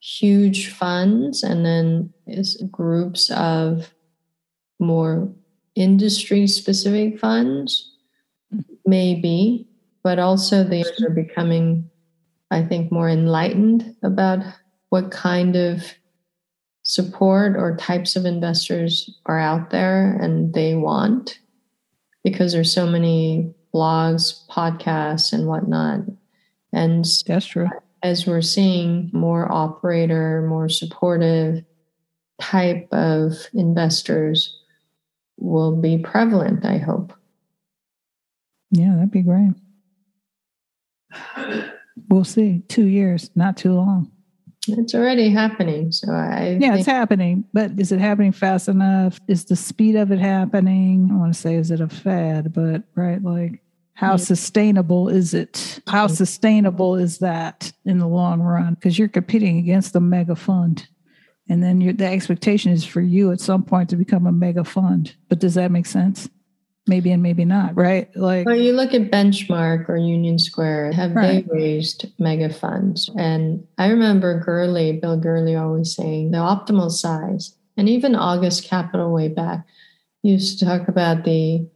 huge 0.00 0.68
funds 0.68 1.42
and 1.42 1.64
then 1.64 2.12
is 2.26 2.62
groups 2.70 3.30
of 3.30 3.90
more 4.78 5.32
industry 5.74 6.46
specific 6.46 7.18
funds, 7.18 7.92
maybe, 8.84 9.66
but 10.02 10.18
also 10.18 10.62
they 10.62 10.84
are 11.02 11.10
becoming, 11.10 11.88
I 12.50 12.62
think, 12.62 12.92
more 12.92 13.08
enlightened 13.08 13.96
about 14.02 14.44
what 14.90 15.10
kind 15.10 15.56
of 15.56 15.82
support 16.82 17.56
or 17.56 17.76
types 17.76 18.14
of 18.14 18.26
investors 18.26 19.18
are 19.24 19.40
out 19.40 19.70
there 19.70 20.18
and 20.20 20.52
they 20.52 20.74
want 20.74 21.38
because 22.24 22.52
there's 22.52 22.72
so 22.72 22.86
many 22.86 23.54
blogs, 23.72 24.46
podcasts, 24.48 25.32
and 25.32 25.46
whatnot. 25.46 26.00
And 26.72 27.04
that's 27.26 27.46
true. 27.46 27.68
As 28.02 28.26
we're 28.26 28.42
seeing 28.42 29.10
more 29.12 29.50
operator, 29.52 30.44
more 30.48 30.68
supportive 30.68 31.64
type 32.40 32.88
of 32.92 33.34
investors, 33.52 34.60
will 35.38 35.76
be 35.76 35.98
prevalent, 35.98 36.64
I 36.64 36.78
hope. 36.78 37.12
Yeah, 38.70 38.94
that'd 38.94 39.10
be 39.10 39.22
great. 39.22 39.52
We'll 42.08 42.24
see. 42.24 42.62
Two 42.68 42.86
years, 42.86 43.30
not 43.34 43.56
too 43.56 43.72
long. 43.72 44.10
It's 44.68 44.94
already 44.94 45.30
happening. 45.30 45.92
So 45.92 46.12
I 46.12 46.58
Yeah, 46.60 46.76
it's 46.76 46.86
happening. 46.86 47.44
But 47.52 47.78
is 47.78 47.92
it 47.92 48.00
happening 48.00 48.32
fast 48.32 48.68
enough? 48.68 49.18
Is 49.28 49.44
the 49.44 49.56
speed 49.56 49.96
of 49.96 50.10
it 50.10 50.18
happening? 50.18 51.10
I 51.12 51.16
want 51.16 51.34
to 51.34 51.40
say 51.40 51.54
is 51.56 51.70
it 51.70 51.80
a 51.80 51.88
fad, 51.88 52.52
but 52.52 52.82
right, 52.94 53.22
like 53.22 53.60
how 53.94 54.12
yeah. 54.12 54.16
sustainable 54.16 55.08
is 55.08 55.34
it? 55.34 55.80
How 55.86 56.06
sustainable 56.06 56.96
is 56.96 57.18
that 57.18 57.72
in 57.84 57.98
the 57.98 58.08
long 58.08 58.40
run? 58.40 58.74
Because 58.74 58.98
you're 58.98 59.08
competing 59.08 59.58
against 59.58 59.92
the 59.92 60.00
mega 60.00 60.34
fund 60.34 60.88
and 61.48 61.62
then 61.62 61.96
the 61.96 62.06
expectation 62.06 62.72
is 62.72 62.84
for 62.84 63.00
you 63.00 63.30
at 63.30 63.40
some 63.40 63.62
point 63.62 63.90
to 63.90 63.96
become 63.96 64.26
a 64.26 64.32
mega 64.32 64.64
fund. 64.64 65.14
But 65.28 65.40
does 65.40 65.54
that 65.54 65.70
make 65.70 65.86
sense? 65.86 66.28
Maybe 66.86 67.12
and 67.12 67.22
maybe 67.22 67.46
not, 67.46 67.76
right? 67.76 68.14
Like, 68.14 68.44
well, 68.44 68.56
you 68.56 68.74
look 68.74 68.92
at 68.92 69.10
Benchmark 69.10 69.88
or 69.88 69.96
Union 69.96 70.38
Square, 70.38 70.92
have 70.92 71.14
right. 71.14 71.46
they 71.48 71.54
raised 71.54 72.06
mega 72.18 72.52
funds? 72.52 73.10
And 73.16 73.66
I 73.78 73.88
remember 73.88 74.38
Gurley, 74.38 74.92
Bill 74.92 75.16
Gurley, 75.16 75.56
always 75.56 75.94
saying 75.94 76.32
the 76.32 76.38
optimal 76.38 76.90
size, 76.90 77.56
and 77.78 77.88
even 77.88 78.14
August 78.14 78.64
Capital 78.64 79.12
way 79.12 79.28
back 79.28 79.66
used 80.22 80.58
to 80.58 80.66
talk 80.66 80.88
about 80.88 81.24
the 81.24 81.66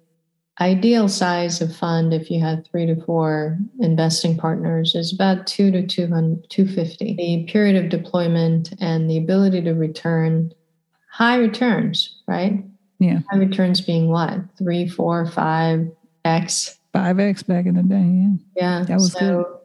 ideal 0.60 1.08
size 1.08 1.60
of 1.60 1.74
fund 1.74 2.12
if 2.12 2.30
you 2.30 2.40
had 2.40 2.66
three 2.66 2.86
to 2.86 2.96
four 3.04 3.58
investing 3.78 4.36
partners 4.36 4.94
is 4.94 5.12
about 5.12 5.46
two 5.46 5.70
to 5.70 5.86
200, 5.86 6.50
250 6.50 7.14
the 7.14 7.52
period 7.52 7.76
of 7.76 7.90
deployment 7.90 8.74
and 8.80 9.08
the 9.08 9.16
ability 9.16 9.62
to 9.62 9.72
return 9.72 10.52
high 11.12 11.36
returns 11.36 12.20
right 12.26 12.64
yeah 12.98 13.20
high 13.30 13.38
returns 13.38 13.80
being 13.80 14.08
what 14.08 14.38
three 14.56 14.88
four 14.88 15.26
five 15.26 15.90
x 16.24 16.78
five 16.92 17.18
x 17.18 17.42
back 17.42 17.66
in 17.66 17.74
the 17.74 17.82
day 17.82 17.96
yeah 18.56 18.78
yeah 18.78 18.84
that 18.84 18.94
was 18.94 19.12
so 19.12 19.60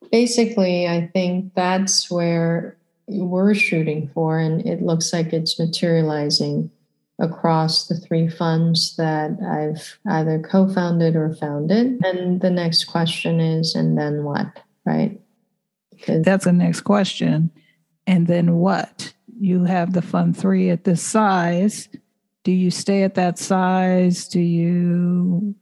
good. 0.00 0.10
basically 0.10 0.86
i 0.86 1.08
think 1.12 1.52
that's 1.54 2.10
where 2.10 2.76
we're 3.08 3.54
shooting 3.54 4.10
for 4.14 4.38
and 4.38 4.66
it 4.66 4.82
looks 4.82 5.12
like 5.12 5.32
it's 5.32 5.58
materializing 5.58 6.70
across 7.18 7.86
the 7.88 7.96
three 7.96 8.28
funds 8.28 8.96
that 8.96 9.38
I've 9.42 9.98
either 10.06 10.38
co 10.38 10.68
founded 10.72 11.16
or 11.16 11.34
founded. 11.34 12.04
And 12.04 12.40
the 12.40 12.50
next 12.50 12.84
question 12.84 13.40
is, 13.40 13.74
and 13.74 13.96
then 13.96 14.24
what? 14.24 14.60
Right? 14.84 15.20
Because 15.90 16.24
That's 16.24 16.44
the 16.44 16.52
next 16.52 16.82
question. 16.82 17.50
And 18.06 18.26
then 18.26 18.56
what? 18.56 19.12
You 19.38 19.64
have 19.64 19.92
the 19.92 20.02
fund 20.02 20.36
three 20.36 20.70
at 20.70 20.84
this 20.84 21.02
size. 21.02 21.88
Do 22.46 22.52
you 22.52 22.70
stay 22.70 23.02
at 23.02 23.16
that 23.16 23.40
size? 23.40 24.28
Do 24.28 24.38
you 24.38 25.52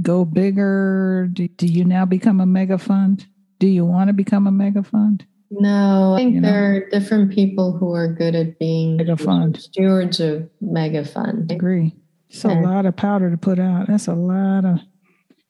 go 0.00 0.24
bigger? 0.24 1.28
Do, 1.32 1.48
do 1.48 1.66
you 1.66 1.84
now 1.84 2.04
become 2.04 2.40
a 2.40 2.46
mega 2.46 2.78
fund? 2.78 3.26
Do 3.58 3.66
you 3.66 3.84
want 3.84 4.10
to 4.10 4.12
become 4.12 4.46
a 4.46 4.52
mega 4.52 4.84
fund? 4.84 5.26
No, 5.50 6.14
I 6.14 6.18
think 6.18 6.34
you 6.36 6.40
know? 6.40 6.52
there 6.52 6.76
are 6.76 6.88
different 6.88 7.32
people 7.32 7.76
who 7.76 7.92
are 7.92 8.06
good 8.06 8.36
at 8.36 8.60
being 8.60 8.96
mega 8.96 9.16
fund 9.16 9.60
stewards 9.60 10.20
of 10.20 10.48
mega 10.60 11.04
fund. 11.04 11.50
I 11.50 11.56
agree. 11.56 11.96
It's 12.30 12.44
a 12.44 12.48
lot 12.60 12.86
of 12.86 12.94
powder 12.94 13.28
to 13.28 13.36
put 13.36 13.58
out. 13.58 13.88
That's 13.88 14.06
a 14.06 14.14
lot 14.14 14.64
of 14.64 14.78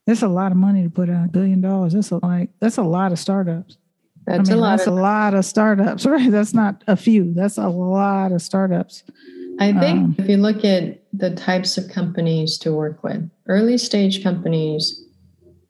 that's 0.07 0.23
a 0.23 0.29
lot 0.29 0.51
of 0.51 0.57
money 0.57 0.83
to 0.83 0.89
put 0.89 1.11
out. 1.11 1.27
A 1.27 1.29
billion 1.29 1.61
dollars. 1.61 1.93
That's 1.93 2.11
a, 2.11 2.21
like 2.25 2.49
that's 2.59 2.79
a 2.79 2.83
lot 2.83 3.13
of 3.13 3.19
startups. 3.19 3.77
That's 4.27 4.49
I 4.49 4.55
mean, 4.55 4.59
a 4.61 4.63
lot. 4.63 4.77
That's 4.79 4.87
of, 4.87 4.95
a 4.95 4.97
lot 4.97 5.35
of 5.35 5.45
startups, 5.45 6.07
right? 6.07 6.31
That's 6.31 6.55
not 6.55 6.83
a 6.87 6.97
few. 6.97 7.35
That's 7.35 7.59
a 7.59 7.69
lot 7.69 8.33
of 8.33 8.41
startups. 8.41 9.05
I 9.59 9.73
think 9.73 9.99
Um, 9.99 10.15
if 10.19 10.29
you 10.29 10.37
look 10.37 10.65
at 10.65 11.01
the 11.13 11.31
types 11.31 11.79
of 11.79 11.89
companies 11.89 12.59
to 12.59 12.73
work 12.73 13.03
with, 13.05 13.29
early 13.47 13.79
stage 13.79 14.23
companies 14.23 15.03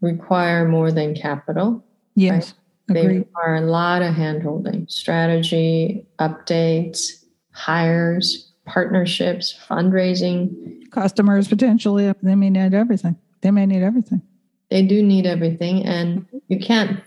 require 0.00 0.66
more 0.68 0.90
than 0.90 1.14
capital. 1.14 1.84
Yes, 2.14 2.54
They 2.88 3.00
agreed. 3.02 3.18
require 3.18 3.56
a 3.56 3.60
lot 3.70 4.02
of 4.02 4.14
handholding, 4.14 4.90
strategy, 4.90 6.06
updates, 6.18 7.24
hires, 7.52 8.52
partnerships, 8.66 9.54
fundraising. 9.68 10.90
Customers 10.90 11.48
potentially, 11.48 12.12
they 12.22 12.34
may 12.34 12.50
need 12.50 12.74
everything. 12.74 13.16
They 13.40 13.50
may 13.50 13.66
need 13.66 13.82
everything. 13.82 14.22
They 14.70 14.82
do 14.82 15.02
need 15.02 15.26
everything, 15.26 15.84
and 15.84 16.26
you 16.48 16.58
can't 16.58 17.00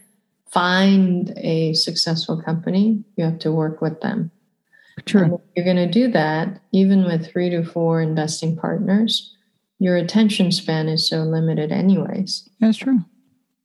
find 0.50 1.34
a 1.38 1.74
successful 1.74 2.42
company. 2.42 3.04
You 3.16 3.26
have 3.26 3.40
to 3.40 3.52
work 3.52 3.82
with 3.82 4.00
them. 4.02 4.32
True. 5.08 5.42
you're 5.56 5.66
going 5.66 5.78
to 5.78 5.90
do 5.90 6.10
that, 6.12 6.62
even 6.72 7.06
with 7.06 7.32
three 7.32 7.50
to 7.50 7.64
four 7.64 8.02
investing 8.02 8.56
partners, 8.56 9.36
your 9.80 9.96
attention 9.96 10.52
span 10.52 10.88
is 10.88 11.08
so 11.08 11.24
limited, 11.24 11.72
anyways. 11.72 12.50
That's 12.60 12.78
true. 12.78 13.00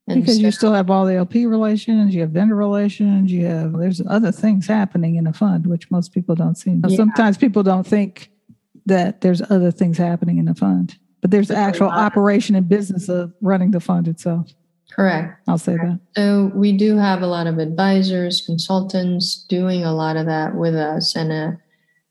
And 0.08 0.20
because 0.20 0.36
so- 0.36 0.42
you 0.42 0.50
still 0.50 0.72
have 0.72 0.90
all 0.90 1.06
the 1.06 1.14
LP 1.14 1.46
relations, 1.46 2.14
you 2.14 2.22
have 2.22 2.30
vendor 2.30 2.56
relations, 2.56 3.30
you 3.30 3.46
have 3.46 3.72
there's 3.72 4.02
other 4.06 4.32
things 4.32 4.66
happening 4.66 5.16
in 5.16 5.26
a 5.26 5.32
fund 5.32 5.66
which 5.66 5.90
most 5.90 6.12
people 6.12 6.34
don't 6.34 6.56
see. 6.56 6.80
Yeah. 6.86 6.96
Sometimes 6.96 7.38
people 7.38 7.62
don't 7.62 7.86
think 7.86 8.30
that 8.86 9.20
there's 9.20 9.40
other 9.42 9.70
things 9.70 9.96
happening 9.96 10.38
in 10.38 10.46
the 10.46 10.54
fund, 10.54 10.98
but 11.20 11.30
there's 11.30 11.48
the 11.48 11.56
actual 11.56 11.88
operation 11.88 12.56
and 12.56 12.68
business 12.68 13.08
of 13.08 13.32
running 13.40 13.70
the 13.70 13.80
fund 13.80 14.08
itself. 14.08 14.52
Correct. 14.94 15.40
I'll 15.48 15.58
say 15.58 15.76
that. 15.76 15.98
So 16.16 16.50
we 16.54 16.76
do 16.76 16.96
have 16.96 17.22
a 17.22 17.26
lot 17.26 17.46
of 17.46 17.58
advisors, 17.58 18.42
consultants 18.44 19.44
doing 19.48 19.84
a 19.84 19.94
lot 19.94 20.16
of 20.16 20.26
that 20.26 20.54
with 20.54 20.74
us, 20.74 21.16
and 21.16 21.32
uh, 21.32 21.52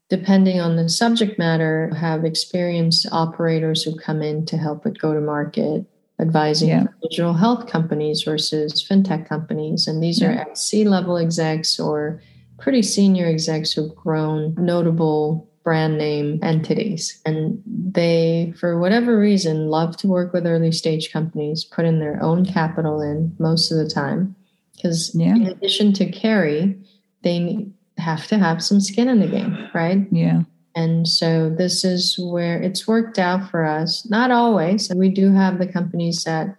depending 0.09 0.59
on 0.59 0.75
the 0.75 0.89
subject 0.89 1.37
matter, 1.39 1.93
have 1.95 2.25
experienced 2.25 3.07
operators 3.11 3.83
who 3.83 3.95
come 3.97 4.21
in 4.21 4.45
to 4.47 4.57
help 4.57 4.83
with 4.85 4.99
go 4.99 5.13
to 5.13 5.21
market, 5.21 5.85
advising 6.19 6.69
Yeah. 6.69 6.85
digital 7.01 7.33
health 7.33 7.67
companies 7.67 8.23
versus 8.23 8.85
fintech 8.87 9.27
companies, 9.27 9.87
and 9.87 10.03
these 10.03 10.21
are 10.21 10.31
at 10.31 10.57
C 10.57 10.83
level 10.83 11.17
execs 11.17 11.79
or 11.79 12.21
pretty 12.59 12.81
senior 12.83 13.25
execs 13.25 13.73
who've 13.73 13.95
grown 13.95 14.53
notable 14.57 15.49
brand 15.63 15.97
name 15.97 16.39
entities. 16.41 17.21
And 17.25 17.61
they 17.65 18.53
for 18.59 18.79
whatever 18.79 19.17
reason 19.17 19.67
love 19.69 19.95
to 19.97 20.07
work 20.07 20.33
with 20.33 20.45
early 20.47 20.71
stage 20.71 21.11
companies 21.11 21.63
put 21.63 21.85
in 21.85 21.99
their 21.99 22.21
own 22.21 22.45
capital 22.45 23.01
in 23.01 23.35
most 23.39 23.71
of 23.71 23.77
the 23.77 23.89
time. 23.89 24.35
Because 24.75 25.13
Yeah. 25.15 25.35
in 25.35 25.47
addition 25.47 25.93
to 25.93 26.05
carry 26.09 26.77
they 27.23 27.67
have 27.97 28.25
to 28.27 28.37
have 28.39 28.63
some 28.63 28.79
skin 28.81 29.07
in 29.07 29.19
the 29.19 29.27
game 29.27 29.55
right? 29.75 30.07
Yeah. 30.11 30.43
and 30.73 31.05
so 31.07 31.49
this 31.49 31.83
is 31.83 32.17
where 32.17 32.59
it's 32.61 32.87
worked 32.87 33.19
out 33.19 33.49
for 33.51 33.65
us. 33.65 34.07
Not 34.09 34.31
always. 34.31 34.89
We 34.95 35.09
do 35.09 35.31
have 35.33 35.59
the 35.59 35.67
companies 35.67 36.23
that 36.23 36.55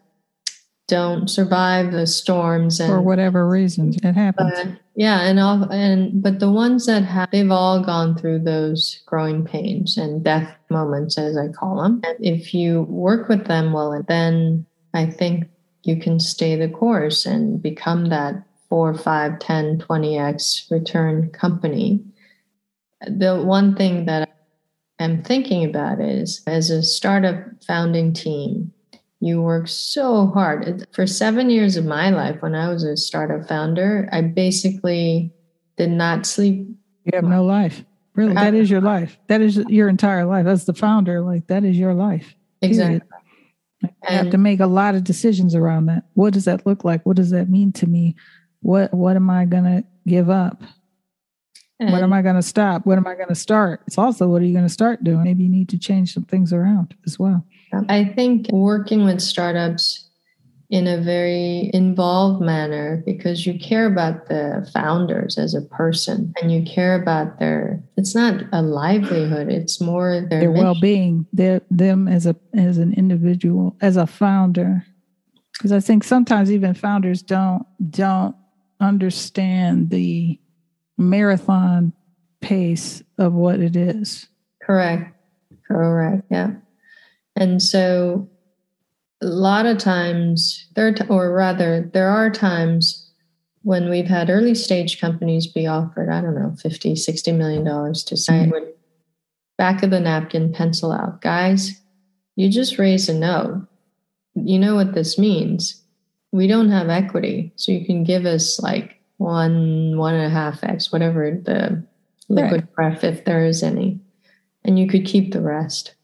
don't 0.92 1.28
survive 1.28 1.90
the 1.90 2.06
storms 2.06 2.78
and 2.78 2.90
For 2.90 3.00
whatever 3.00 3.48
reasons, 3.48 3.96
it 3.96 4.12
happens. 4.12 4.52
but 4.54 4.68
yeah, 4.94 5.22
and 5.22 5.40
all 5.40 5.64
and 5.72 6.22
but 6.22 6.38
the 6.38 6.50
ones 6.50 6.84
that 6.84 7.02
have 7.02 7.30
they've 7.30 7.50
all 7.50 7.82
gone 7.82 8.14
through 8.14 8.40
those 8.40 9.00
growing 9.06 9.42
pains 9.42 9.96
and 9.96 10.22
death 10.22 10.54
moments, 10.68 11.16
as 11.16 11.38
I 11.38 11.48
call 11.48 11.82
them. 11.82 12.02
And 12.04 12.16
if 12.20 12.52
you 12.52 12.82
work 12.82 13.30
with 13.30 13.46
them 13.46 13.72
well, 13.72 14.02
then 14.06 14.66
I 14.92 15.06
think 15.06 15.48
you 15.82 15.96
can 15.96 16.20
stay 16.20 16.56
the 16.56 16.68
course 16.68 17.24
and 17.24 17.62
become 17.62 18.10
that 18.10 18.34
four, 18.68 18.92
five, 18.92 19.38
10, 19.38 19.78
20x 19.78 20.70
return 20.70 21.30
company. 21.30 22.04
The 23.06 23.42
one 23.42 23.74
thing 23.76 24.04
that 24.06 24.28
I'm 25.00 25.22
thinking 25.22 25.64
about 25.64 26.00
is 26.02 26.42
as 26.46 26.68
a 26.68 26.82
startup 26.82 27.36
founding 27.66 28.12
team, 28.12 28.72
you 29.22 29.40
work 29.40 29.68
so 29.68 30.26
hard. 30.26 30.84
For 30.92 31.06
seven 31.06 31.48
years 31.48 31.76
of 31.76 31.84
my 31.84 32.10
life, 32.10 32.42
when 32.42 32.56
I 32.56 32.68
was 32.68 32.82
a 32.82 32.96
startup 32.96 33.48
founder, 33.48 34.08
I 34.10 34.20
basically 34.20 35.32
did 35.76 35.90
not 35.90 36.26
sleep. 36.26 36.66
you 37.04 37.12
have 37.14 37.22
no 37.22 37.44
life. 37.44 37.84
Really, 38.16 38.34
that 38.34 38.52
is 38.52 38.68
your 38.68 38.80
uh, 38.80 38.84
life. 38.84 39.16
That 39.28 39.40
is 39.40 39.56
your 39.56 39.88
entire 39.88 40.26
life. 40.26 40.46
As 40.46 40.64
the 40.64 40.74
founder, 40.74 41.20
like 41.20 41.46
that 41.46 41.62
is 41.62 41.78
your 41.78 41.94
life. 41.94 42.34
Exactly. 42.62 43.00
You 43.82 43.88
have 44.08 44.30
to 44.30 44.38
make 44.38 44.58
a 44.58 44.66
lot 44.66 44.96
of 44.96 45.04
decisions 45.04 45.54
around 45.54 45.86
that. 45.86 46.04
What 46.14 46.32
does 46.32 46.44
that 46.46 46.66
look 46.66 46.84
like? 46.84 47.06
What 47.06 47.16
does 47.16 47.30
that 47.30 47.48
mean 47.48 47.72
to 47.74 47.86
me? 47.86 48.16
What 48.60 48.92
what 48.92 49.14
am 49.14 49.30
I 49.30 49.44
gonna 49.44 49.84
give 50.04 50.30
up? 50.30 50.62
what 51.78 52.02
am 52.02 52.12
I 52.12 52.22
gonna 52.22 52.42
stop? 52.42 52.86
What 52.86 52.98
am 52.98 53.06
I 53.06 53.14
gonna 53.14 53.34
start? 53.36 53.82
It's 53.86 53.98
also 53.98 54.26
what 54.26 54.42
are 54.42 54.44
you 54.44 54.54
gonna 54.54 54.68
start 54.68 55.04
doing? 55.04 55.22
Maybe 55.22 55.44
you 55.44 55.48
need 55.48 55.68
to 55.68 55.78
change 55.78 56.12
some 56.12 56.24
things 56.24 56.52
around 56.52 56.94
as 57.06 57.20
well. 57.20 57.44
I 57.88 58.04
think 58.04 58.48
working 58.50 59.04
with 59.04 59.20
startups 59.20 60.08
in 60.70 60.86
a 60.86 61.00
very 61.00 61.70
involved 61.74 62.40
manner 62.42 63.02
because 63.04 63.46
you 63.46 63.58
care 63.58 63.86
about 63.86 64.28
the 64.28 64.68
founders 64.72 65.36
as 65.36 65.54
a 65.54 65.60
person 65.60 66.32
and 66.40 66.50
you 66.50 66.62
care 66.62 67.00
about 67.00 67.38
their 67.38 67.82
it's 67.98 68.14
not 68.14 68.42
a 68.52 68.62
livelihood 68.62 69.50
it's 69.50 69.82
more 69.82 70.22
their, 70.30 70.40
Their 70.40 70.50
well 70.50 70.74
being, 70.74 71.26
their 71.32 71.60
them 71.70 72.08
as 72.08 72.24
a 72.24 72.34
as 72.54 72.78
an 72.78 72.94
individual, 72.94 73.76
as 73.80 73.96
a 73.96 74.06
founder. 74.06 74.84
Because 75.52 75.72
I 75.72 75.80
think 75.80 76.04
sometimes 76.04 76.50
even 76.50 76.72
founders 76.74 77.22
don't 77.22 77.66
don't 77.90 78.34
understand 78.80 79.90
the 79.90 80.40
marathon 80.96 81.92
pace 82.40 83.02
of 83.18 83.34
what 83.34 83.60
it 83.60 83.76
is. 83.76 84.26
Correct. 84.62 85.14
Correct. 85.68 86.24
Yeah. 86.30 86.54
And 87.42 87.60
so 87.60 88.28
a 89.20 89.26
lot 89.26 89.66
of 89.66 89.78
times 89.78 90.64
there 90.76 90.94
or 91.08 91.34
rather 91.34 91.90
there 91.92 92.08
are 92.08 92.30
times 92.30 93.10
when 93.62 93.90
we've 93.90 94.06
had 94.06 94.30
early 94.30 94.54
stage 94.54 95.00
companies 95.00 95.48
be 95.48 95.66
offered, 95.66 96.08
I 96.08 96.20
don't 96.20 96.36
know, 96.36 96.54
50, 96.62 96.94
60 96.94 97.32
million 97.32 97.64
dollars 97.64 98.04
to 98.04 98.16
sign 98.16 98.42
mm-hmm. 98.42 98.50
with 98.52 98.74
back 99.58 99.82
of 99.82 99.90
the 99.90 99.98
napkin, 99.98 100.52
pencil 100.52 100.92
out. 100.92 101.20
Guys, 101.20 101.80
you 102.36 102.48
just 102.48 102.78
raise 102.78 103.08
a 103.08 103.14
note. 103.14 103.66
You 104.36 104.60
know 104.60 104.76
what 104.76 104.94
this 104.94 105.18
means. 105.18 105.82
We 106.30 106.46
don't 106.46 106.70
have 106.70 106.90
equity. 106.90 107.52
So 107.56 107.72
you 107.72 107.84
can 107.84 108.04
give 108.04 108.24
us 108.24 108.60
like 108.60 109.00
one, 109.16 109.98
one 109.98 110.14
and 110.14 110.26
a 110.26 110.30
half 110.30 110.62
X, 110.62 110.92
whatever 110.92 111.28
the 111.44 111.84
liquid 112.28 112.72
pref, 112.72 113.02
if 113.02 113.24
there 113.24 113.44
is 113.44 113.64
any. 113.64 113.98
And 114.64 114.78
you 114.78 114.86
could 114.86 115.04
keep 115.04 115.32
the 115.32 115.42
rest. 115.42 115.96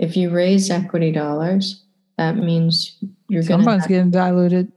If 0.00 0.16
you 0.16 0.30
raise 0.30 0.70
equity 0.70 1.12
dollars, 1.12 1.84
that 2.16 2.36
means 2.36 2.96
you're 3.28 3.42
going 3.42 3.64
to 3.64 3.86
getting 3.86 4.10
diluted. 4.10 4.72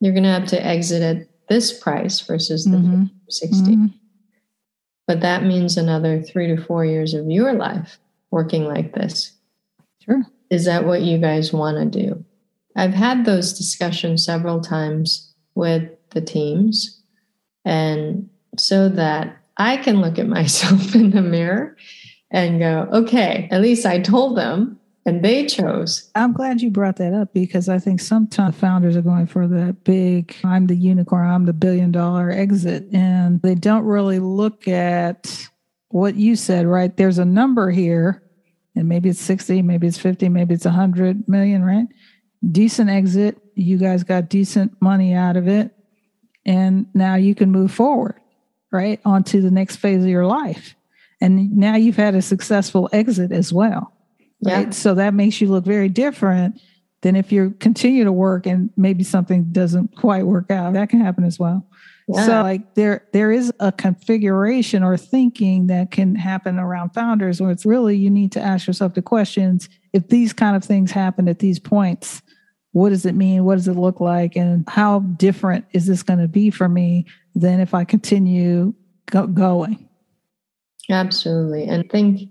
you're 0.00 0.12
going 0.12 0.22
to 0.22 0.30
have 0.30 0.46
to 0.46 0.64
exit 0.64 1.02
at 1.02 1.26
this 1.48 1.76
price 1.76 2.20
versus 2.20 2.64
the 2.64 2.76
Mhm. 2.76 3.10
60. 3.28 3.74
Mhm. 3.76 3.94
But 5.08 5.20
that 5.22 5.42
means 5.42 5.76
another 5.76 6.22
three 6.22 6.46
to 6.46 6.56
four 6.62 6.84
years 6.84 7.14
of 7.14 7.28
your 7.28 7.52
life 7.54 7.98
working 8.30 8.64
like 8.64 8.94
this. 8.94 9.32
Sure. 10.04 10.24
Is 10.50 10.66
that 10.66 10.86
what 10.86 11.02
you 11.02 11.18
guys 11.18 11.52
want 11.52 11.92
to 11.92 12.00
do? 12.04 12.24
I've 12.76 12.94
had 12.94 13.24
those 13.24 13.52
discussions 13.58 14.24
several 14.24 14.60
times 14.60 15.34
with 15.56 15.90
the 16.10 16.20
teams. 16.20 17.02
And 17.64 18.28
so 18.56 18.88
that 18.90 19.36
I 19.56 19.78
can 19.78 20.00
look 20.00 20.16
at 20.20 20.28
myself 20.38 20.94
in 20.94 21.10
the 21.10 21.22
mirror 21.22 21.76
and 22.30 22.58
go, 22.58 22.88
okay, 22.92 23.48
at 23.50 23.60
least 23.60 23.86
I 23.86 24.00
told 24.00 24.36
them 24.36 24.78
and 25.08 25.24
they 25.24 25.46
chose. 25.46 26.10
I'm 26.14 26.34
glad 26.34 26.60
you 26.60 26.70
brought 26.70 26.96
that 26.96 27.14
up 27.14 27.32
because 27.32 27.68
I 27.68 27.78
think 27.78 28.00
sometimes 28.00 28.54
founders 28.56 28.94
are 28.96 29.02
going 29.02 29.26
for 29.26 29.46
that 29.46 29.82
big, 29.82 30.36
I'm 30.44 30.66
the 30.66 30.76
unicorn, 30.76 31.28
I'm 31.28 31.46
the 31.46 31.54
billion 31.54 31.90
dollar 31.90 32.30
exit. 32.30 32.84
And 32.92 33.40
they 33.40 33.54
don't 33.54 33.84
really 33.84 34.18
look 34.18 34.68
at 34.68 35.48
what 35.88 36.16
you 36.16 36.36
said, 36.36 36.66
right? 36.66 36.94
There's 36.94 37.18
a 37.18 37.24
number 37.24 37.70
here, 37.70 38.22
and 38.76 38.86
maybe 38.86 39.08
it's 39.08 39.20
60, 39.20 39.62
maybe 39.62 39.86
it's 39.86 39.98
50, 39.98 40.28
maybe 40.28 40.54
it's 40.54 40.66
100 40.66 41.26
million, 41.26 41.64
right? 41.64 41.86
Decent 42.52 42.90
exit. 42.90 43.38
You 43.54 43.78
guys 43.78 44.04
got 44.04 44.28
decent 44.28 44.80
money 44.82 45.14
out 45.14 45.38
of 45.38 45.48
it. 45.48 45.74
And 46.44 46.86
now 46.94 47.14
you 47.14 47.34
can 47.34 47.50
move 47.50 47.72
forward, 47.72 48.20
right? 48.70 49.00
Onto 49.04 49.40
the 49.40 49.50
next 49.50 49.76
phase 49.76 50.02
of 50.02 50.10
your 50.10 50.26
life. 50.26 50.74
And 51.20 51.56
now 51.56 51.76
you've 51.76 51.96
had 51.96 52.14
a 52.14 52.22
successful 52.22 52.88
exit 52.92 53.32
as 53.32 53.52
well 53.52 53.92
right? 54.44 54.66
Yeah. 54.66 54.70
So 54.70 54.94
that 54.94 55.14
makes 55.14 55.40
you 55.40 55.48
look 55.48 55.64
very 55.64 55.88
different 55.88 56.60
than 57.02 57.16
if 57.16 57.30
you 57.30 57.54
continue 57.60 58.04
to 58.04 58.12
work 58.12 58.46
and 58.46 58.70
maybe 58.76 59.04
something 59.04 59.44
doesn't 59.52 59.96
quite 59.96 60.26
work 60.26 60.50
out. 60.50 60.72
That 60.72 60.88
can 60.88 61.00
happen 61.00 61.24
as 61.24 61.38
well. 61.38 61.66
Yeah. 62.08 62.26
So 62.26 62.42
like 62.42 62.74
there 62.74 63.06
there 63.12 63.30
is 63.30 63.52
a 63.60 63.70
configuration 63.70 64.82
or 64.82 64.96
thinking 64.96 65.66
that 65.66 65.90
can 65.90 66.14
happen 66.14 66.58
around 66.58 66.90
founders 66.90 67.40
where 67.40 67.50
it's 67.50 67.66
really 67.66 67.96
you 67.96 68.10
need 68.10 68.32
to 68.32 68.40
ask 68.40 68.66
yourself 68.66 68.94
the 68.94 69.02
questions 69.02 69.68
if 69.92 70.08
these 70.08 70.32
kind 70.32 70.56
of 70.56 70.64
things 70.64 70.90
happen 70.90 71.28
at 71.28 71.38
these 71.38 71.58
points, 71.58 72.22
what 72.72 72.90
does 72.90 73.04
it 73.04 73.14
mean? 73.14 73.44
What 73.44 73.56
does 73.56 73.68
it 73.68 73.74
look 73.74 74.00
like? 74.00 74.36
And 74.36 74.64
how 74.68 75.00
different 75.00 75.66
is 75.72 75.86
this 75.86 76.02
going 76.02 76.20
to 76.20 76.28
be 76.28 76.50
for 76.50 76.68
me 76.68 77.06
than 77.34 77.60
if 77.60 77.74
I 77.74 77.84
continue 77.84 78.74
go- 79.10 79.26
going? 79.26 79.87
Absolutely. 80.90 81.64
And 81.64 81.88
think 81.90 82.30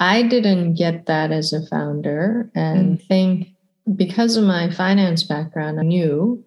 I 0.00 0.22
didn't 0.22 0.74
get 0.74 1.06
that 1.06 1.32
as 1.32 1.52
a 1.52 1.66
founder 1.66 2.50
and 2.54 2.98
mm. 2.98 3.06
think 3.06 3.48
because 3.96 4.36
of 4.36 4.44
my 4.44 4.70
finance 4.70 5.22
background, 5.22 5.78
I 5.80 5.82
knew. 5.82 6.44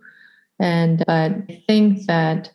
And 0.60 1.04
but 1.06 1.32
I 1.32 1.64
think 1.68 2.06
that 2.08 2.52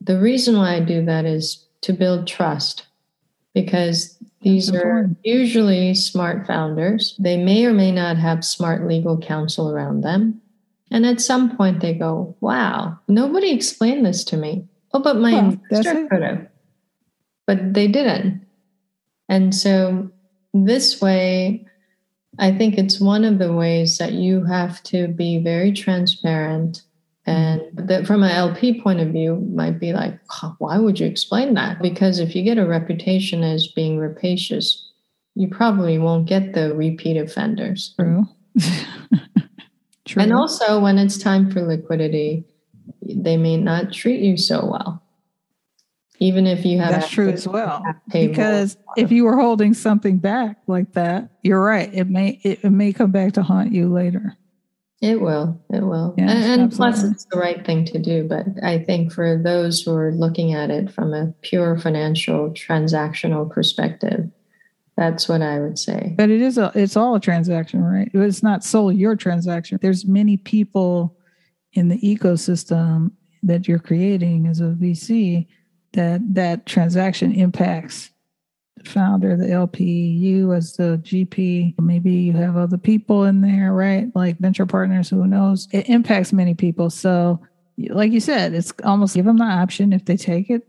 the 0.00 0.18
reason 0.18 0.56
why 0.56 0.76
I 0.76 0.80
do 0.80 1.04
that 1.04 1.24
is 1.24 1.66
to 1.82 1.92
build 1.92 2.26
trust 2.26 2.86
because 3.54 4.16
these 4.42 4.72
are 4.72 5.10
usually 5.24 5.94
smart 5.94 6.46
founders. 6.46 7.16
They 7.18 7.36
may 7.36 7.64
or 7.64 7.72
may 7.72 7.90
not 7.90 8.16
have 8.16 8.44
smart 8.44 8.86
legal 8.86 9.18
counsel 9.18 9.70
around 9.70 10.02
them. 10.02 10.40
And 10.90 11.04
at 11.04 11.20
some 11.20 11.56
point 11.56 11.80
they 11.80 11.94
go, 11.94 12.36
wow, 12.40 12.98
nobody 13.08 13.50
explained 13.50 14.06
this 14.06 14.22
to 14.24 14.36
me. 14.36 14.68
Oh, 14.92 15.00
but 15.00 15.16
my 15.16 15.32
well, 15.32 15.58
investor 15.70 16.06
could 16.06 16.22
have. 16.22 16.46
But 17.46 17.74
they 17.74 17.86
didn't. 17.88 18.44
And 19.28 19.54
so 19.54 20.10
this 20.52 21.00
way, 21.00 21.64
I 22.38 22.52
think 22.52 22.76
it's 22.76 23.00
one 23.00 23.24
of 23.24 23.38
the 23.38 23.52
ways 23.52 23.98
that 23.98 24.12
you 24.12 24.44
have 24.44 24.82
to 24.84 25.08
be 25.08 25.38
very 25.38 25.72
transparent. 25.72 26.82
And 27.24 27.62
that 27.74 28.06
from 28.06 28.22
an 28.22 28.30
LP 28.30 28.80
point 28.80 29.00
of 29.00 29.08
view, 29.08 29.36
might 29.52 29.80
be 29.80 29.92
like, 29.92 30.18
why 30.58 30.78
would 30.78 31.00
you 31.00 31.06
explain 31.06 31.54
that? 31.54 31.82
Because 31.82 32.20
if 32.20 32.36
you 32.36 32.42
get 32.44 32.58
a 32.58 32.66
reputation 32.66 33.42
as 33.42 33.66
being 33.66 33.98
rapacious, 33.98 34.92
you 35.34 35.48
probably 35.48 35.98
won't 35.98 36.28
get 36.28 36.54
the 36.54 36.74
repeat 36.74 37.16
offenders. 37.16 37.94
True. 37.98 38.26
True. 40.04 40.22
And 40.22 40.32
also, 40.32 40.78
when 40.78 40.98
it's 40.98 41.18
time 41.18 41.50
for 41.50 41.62
liquidity, 41.62 42.44
they 43.02 43.36
may 43.36 43.56
not 43.56 43.92
treat 43.92 44.20
you 44.20 44.36
so 44.36 44.64
well 44.64 45.02
even 46.18 46.46
if 46.46 46.64
you 46.64 46.78
have 46.78 46.90
that's 46.90 47.08
true 47.08 47.28
as 47.28 47.46
well 47.46 47.82
because 48.12 48.76
if 48.96 49.12
you 49.12 49.24
were 49.24 49.36
holding 49.36 49.74
something 49.74 50.18
back 50.18 50.58
like 50.66 50.92
that 50.92 51.28
you're 51.42 51.62
right 51.62 51.92
it 51.92 52.08
may 52.08 52.40
it, 52.42 52.64
it 52.64 52.70
may 52.70 52.92
come 52.92 53.10
back 53.10 53.32
to 53.32 53.42
haunt 53.42 53.72
you 53.72 53.92
later. 53.92 54.36
It 55.02 55.20
will 55.20 55.60
it 55.70 55.82
will. 55.82 56.14
And, 56.16 56.30
and 56.30 56.72
plus 56.72 57.04
it's 57.04 57.26
the 57.26 57.38
right 57.38 57.64
thing 57.64 57.84
to 57.86 57.98
do 57.98 58.24
but 58.24 58.46
i 58.62 58.78
think 58.78 59.12
for 59.12 59.40
those 59.42 59.82
who 59.82 59.94
are 59.94 60.12
looking 60.12 60.54
at 60.54 60.70
it 60.70 60.90
from 60.90 61.12
a 61.12 61.32
pure 61.42 61.78
financial 61.78 62.50
transactional 62.50 63.50
perspective 63.50 64.30
that's 64.96 65.28
what 65.28 65.42
i 65.42 65.60
would 65.60 65.78
say. 65.78 66.14
But 66.16 66.30
it 66.30 66.40
is 66.40 66.56
a 66.56 66.72
it's 66.74 66.96
all 66.96 67.14
a 67.14 67.20
transaction 67.20 67.84
right? 67.84 68.10
It's 68.14 68.42
not 68.42 68.64
solely 68.64 68.96
your 68.96 69.14
transaction. 69.16 69.78
There's 69.82 70.06
many 70.06 70.38
people 70.38 71.16
in 71.74 71.88
the 71.88 71.98
ecosystem 72.00 73.10
that 73.42 73.68
you're 73.68 73.78
creating 73.78 74.46
as 74.46 74.60
a 74.60 74.74
vc 74.80 75.46
that 75.96 76.20
that 76.34 76.66
transaction 76.66 77.32
impacts 77.32 78.10
the 78.76 78.88
founder, 78.88 79.36
the 79.36 79.50
LP, 79.50 79.84
you 79.84 80.52
as 80.52 80.76
the 80.76 81.00
GP. 81.02 81.74
Maybe 81.80 82.12
you 82.12 82.32
have 82.34 82.56
other 82.56 82.78
people 82.78 83.24
in 83.24 83.40
there, 83.40 83.72
right? 83.72 84.14
Like 84.14 84.38
venture 84.38 84.66
partners, 84.66 85.10
who 85.10 85.26
knows? 85.26 85.68
It 85.72 85.88
impacts 85.88 86.32
many 86.32 86.54
people. 86.54 86.90
So, 86.90 87.40
like 87.88 88.12
you 88.12 88.20
said, 88.20 88.54
it's 88.54 88.72
almost 88.84 89.14
give 89.16 89.24
them 89.24 89.38
the 89.38 89.44
option. 89.44 89.92
If 89.92 90.04
they 90.04 90.16
take 90.16 90.50
it, 90.50 90.66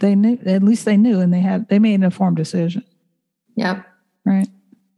they 0.00 0.14
knew 0.14 0.38
at 0.46 0.62
least 0.62 0.84
they 0.84 0.96
knew 0.96 1.20
and 1.20 1.32
they 1.32 1.40
had 1.40 1.68
they 1.68 1.78
made 1.78 1.94
an 1.94 2.02
informed 2.02 2.36
decision. 2.36 2.84
Yep. 3.56 3.86
Right. 4.24 4.48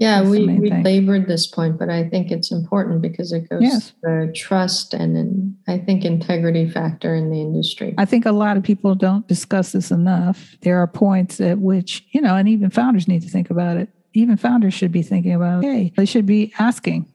Yeah, 0.02 0.22
That's 0.22 0.30
we, 0.30 0.46
we 0.58 0.70
labored 0.82 1.28
this 1.28 1.46
point, 1.46 1.78
but 1.78 1.88
I 1.88 2.08
think 2.08 2.32
it's 2.32 2.50
important 2.50 3.02
because 3.02 3.30
it 3.30 3.48
goes 3.48 3.62
yes. 3.62 3.90
to 3.90 3.94
the 4.02 4.32
trust 4.34 4.94
and 4.94 5.14
then 5.14 5.56
I 5.68 5.78
think 5.78 6.04
integrity 6.04 6.68
factor 6.68 7.14
in 7.14 7.30
the 7.30 7.40
industry. 7.40 7.94
I 7.96 8.04
think 8.04 8.26
a 8.26 8.32
lot 8.32 8.56
of 8.56 8.64
people 8.64 8.96
don't 8.96 9.28
discuss 9.28 9.70
this 9.70 9.92
enough. 9.92 10.56
There 10.62 10.78
are 10.78 10.88
points 10.88 11.40
at 11.40 11.60
which, 11.60 12.04
you 12.10 12.20
know, 12.20 12.34
and 12.34 12.48
even 12.48 12.68
founders 12.68 13.06
need 13.06 13.22
to 13.22 13.28
think 13.28 13.48
about 13.48 13.76
it. 13.76 13.90
Even 14.12 14.36
founders 14.36 14.74
should 14.74 14.90
be 14.90 15.02
thinking 15.02 15.34
about, 15.34 15.62
hey, 15.62 15.92
they 15.96 16.04
should 16.04 16.26
be 16.26 16.52
asking. 16.58 17.06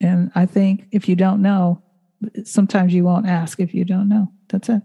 And 0.00 0.32
I 0.34 0.46
think 0.46 0.88
if 0.90 1.08
you 1.08 1.14
don't 1.14 1.40
know, 1.40 1.80
sometimes 2.42 2.92
you 2.92 3.04
won't 3.04 3.26
ask 3.26 3.60
if 3.60 3.72
you 3.72 3.84
don't 3.84 4.08
know. 4.08 4.32
That's 4.48 4.68
it. 4.68 4.82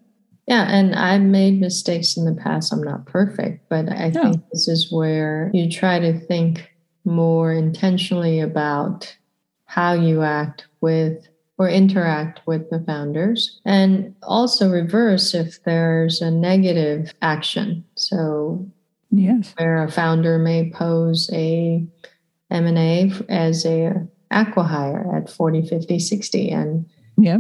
Yeah, 0.48 0.68
and 0.70 0.94
I've 0.96 1.22
made 1.22 1.60
mistakes 1.60 2.18
in 2.18 2.26
the 2.26 2.40
past. 2.40 2.72
I'm 2.72 2.84
not 2.84 3.08
perfect, 3.08 3.68
but 3.68 3.90
I 3.90 4.10
no. 4.10 4.24
think 4.24 4.44
this 4.52 4.68
is 4.68 4.92
where 4.92 5.50
you 5.56 5.72
try 5.72 5.98
to 5.98 6.20
think 6.20 6.71
more 7.06 7.52
intentionally 7.52 8.40
about 8.40 9.16
how 9.66 9.94
you 9.94 10.22
act 10.22 10.68
with 10.82 11.28
or 11.58 11.70
interact 11.70 12.42
with 12.48 12.70
the 12.70 12.80
founders 12.80 13.62
and 13.66 14.16
also 14.24 14.70
reverse 14.70 15.34
if 15.34 15.64
there's 15.64 16.22
a 16.22 16.32
negative 16.32 17.14
action. 17.22 17.84
So 17.96 18.68
yes. 19.12 19.54
where 19.58 19.84
a 19.84 19.92
founder 19.92 20.40
may 20.40 20.72
pose 20.72 21.30
a 21.32 21.86
m&a 22.50 23.12
as 23.30 23.66
a 23.66 23.94
acquihire 24.32 25.16
at 25.16 25.30
40 25.30 25.68
50 25.68 26.00
60 26.00 26.50
and 26.50 26.86
yeah. 27.18 27.38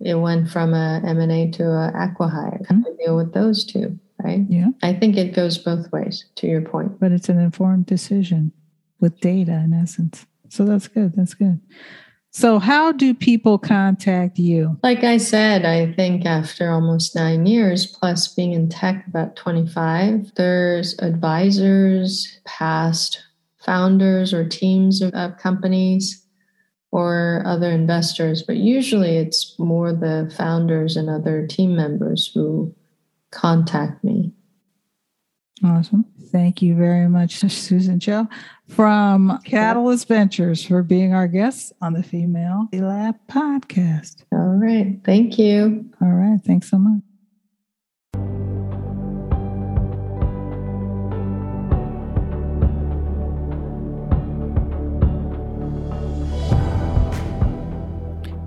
it 0.00 0.16
went 0.16 0.50
from 0.50 0.74
a 0.74 1.00
m&a 1.04 1.50
to 1.52 1.64
a 1.64 1.92
acquihire. 1.94 2.60
Mm-hmm. 2.62 2.82
how 2.82 2.82
to 2.82 2.96
deal 2.98 3.16
with 3.16 3.32
those 3.32 3.64
two 3.64 3.98
right? 4.22 4.42
Yeah. 4.48 4.68
I 4.82 4.94
think 4.94 5.16
it 5.16 5.34
goes 5.34 5.58
both 5.58 5.90
ways 5.92 6.24
to 6.36 6.46
your 6.46 6.62
point. 6.62 6.98
But 6.98 7.12
it's 7.12 7.28
an 7.28 7.38
informed 7.38 7.86
decision 7.86 8.52
with 9.00 9.20
data 9.20 9.52
in 9.52 9.72
essence. 9.72 10.26
So 10.48 10.64
that's 10.64 10.88
good. 10.88 11.14
That's 11.14 11.34
good. 11.34 11.60
So, 12.34 12.58
how 12.58 12.90
do 12.90 13.14
people 13.14 13.58
contact 13.58 14.40
you? 14.40 14.76
Like 14.82 15.04
I 15.04 15.18
said, 15.18 15.64
I 15.64 15.92
think 15.92 16.26
after 16.26 16.68
almost 16.68 17.14
nine 17.14 17.46
years, 17.46 17.86
plus 17.86 18.26
being 18.26 18.52
in 18.52 18.68
tech 18.68 19.06
about 19.06 19.36
25, 19.36 20.32
there's 20.34 20.98
advisors, 20.98 22.40
past 22.44 23.22
founders 23.64 24.34
or 24.34 24.48
teams 24.48 25.00
of, 25.00 25.14
of 25.14 25.38
companies, 25.38 26.26
or 26.90 27.44
other 27.46 27.70
investors. 27.70 28.42
But 28.42 28.56
usually 28.56 29.16
it's 29.16 29.56
more 29.56 29.92
the 29.92 30.32
founders 30.36 30.96
and 30.96 31.08
other 31.08 31.46
team 31.46 31.76
members 31.76 32.32
who 32.34 32.74
contact 33.30 34.02
me. 34.02 34.32
Awesome. 35.64 36.04
Thank 36.30 36.60
you 36.60 36.76
very 36.76 37.08
much, 37.08 37.36
Susan 37.48 37.98
Choe 37.98 38.28
from 38.68 39.40
Katalyst 39.46 40.06
Ventures 40.06 40.64
for 40.64 40.82
being 40.82 41.14
our 41.14 41.26
guest 41.26 41.72
on 41.80 41.94
the 41.94 42.02
Female 42.02 42.68
Lab 42.72 43.16
podcast. 43.30 44.24
All 44.30 44.38
right. 44.38 44.98
Thank 45.04 45.38
you. 45.38 45.90
All 46.02 46.08
right. 46.08 46.38
Thanks 46.44 46.70
so 46.70 46.78
much. 46.78 47.00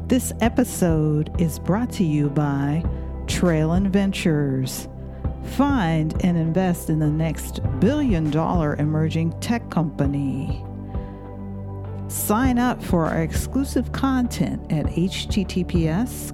This 0.08 0.32
episode 0.40 1.32
is 1.42 1.60
brought 1.60 1.92
to 1.94 2.04
you 2.04 2.30
by 2.30 2.84
Trailyn 3.26 3.90
Ventures 3.90 4.88
Find 5.56 6.14
and 6.24 6.38
invest 6.38 6.90
in 6.90 7.00
the 7.00 7.10
next 7.10 7.62
billion 7.80 8.30
dollar 8.30 8.76
emerging 8.76 9.40
tech 9.40 9.70
company. 9.70 10.64
Sign 12.10 12.60
up 12.60 12.82
for 12.84 13.06
our 13.06 13.22
exclusive 13.22 13.92
content 13.92 14.72
at 14.72 14.86
https 14.86 16.32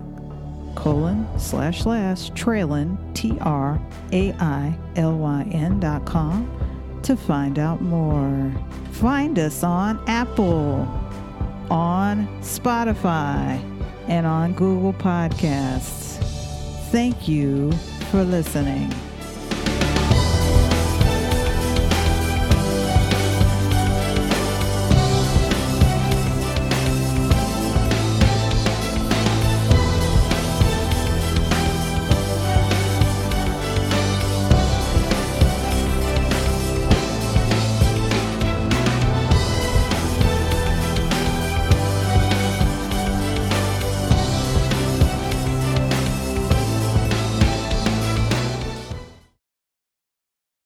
colon 0.76 1.28
slash 1.40 1.84
slash 1.84 2.32
trailyn 2.32 2.98
t 3.14 3.38
r 3.42 3.80
a 4.12 4.34
i 4.34 4.78
l 4.96 5.18
y 5.18 5.48
n 5.52 5.80
dot 5.80 6.06
com 6.06 6.50
to 7.04 7.16
find 7.16 7.60
out 7.60 7.82
more. 7.82 8.52
Find 8.92 9.40
us 9.40 9.64
on 9.64 10.00
Apple, 10.08 10.88
on 11.70 12.28
Spotify, 12.42 13.60
and 14.08 14.26
on 14.26 14.54
Google 14.54 14.94
Podcasts. 14.94 16.18
Thank 16.92 17.28
you 17.28 17.72
for 18.12 18.24
listening. 18.24 18.94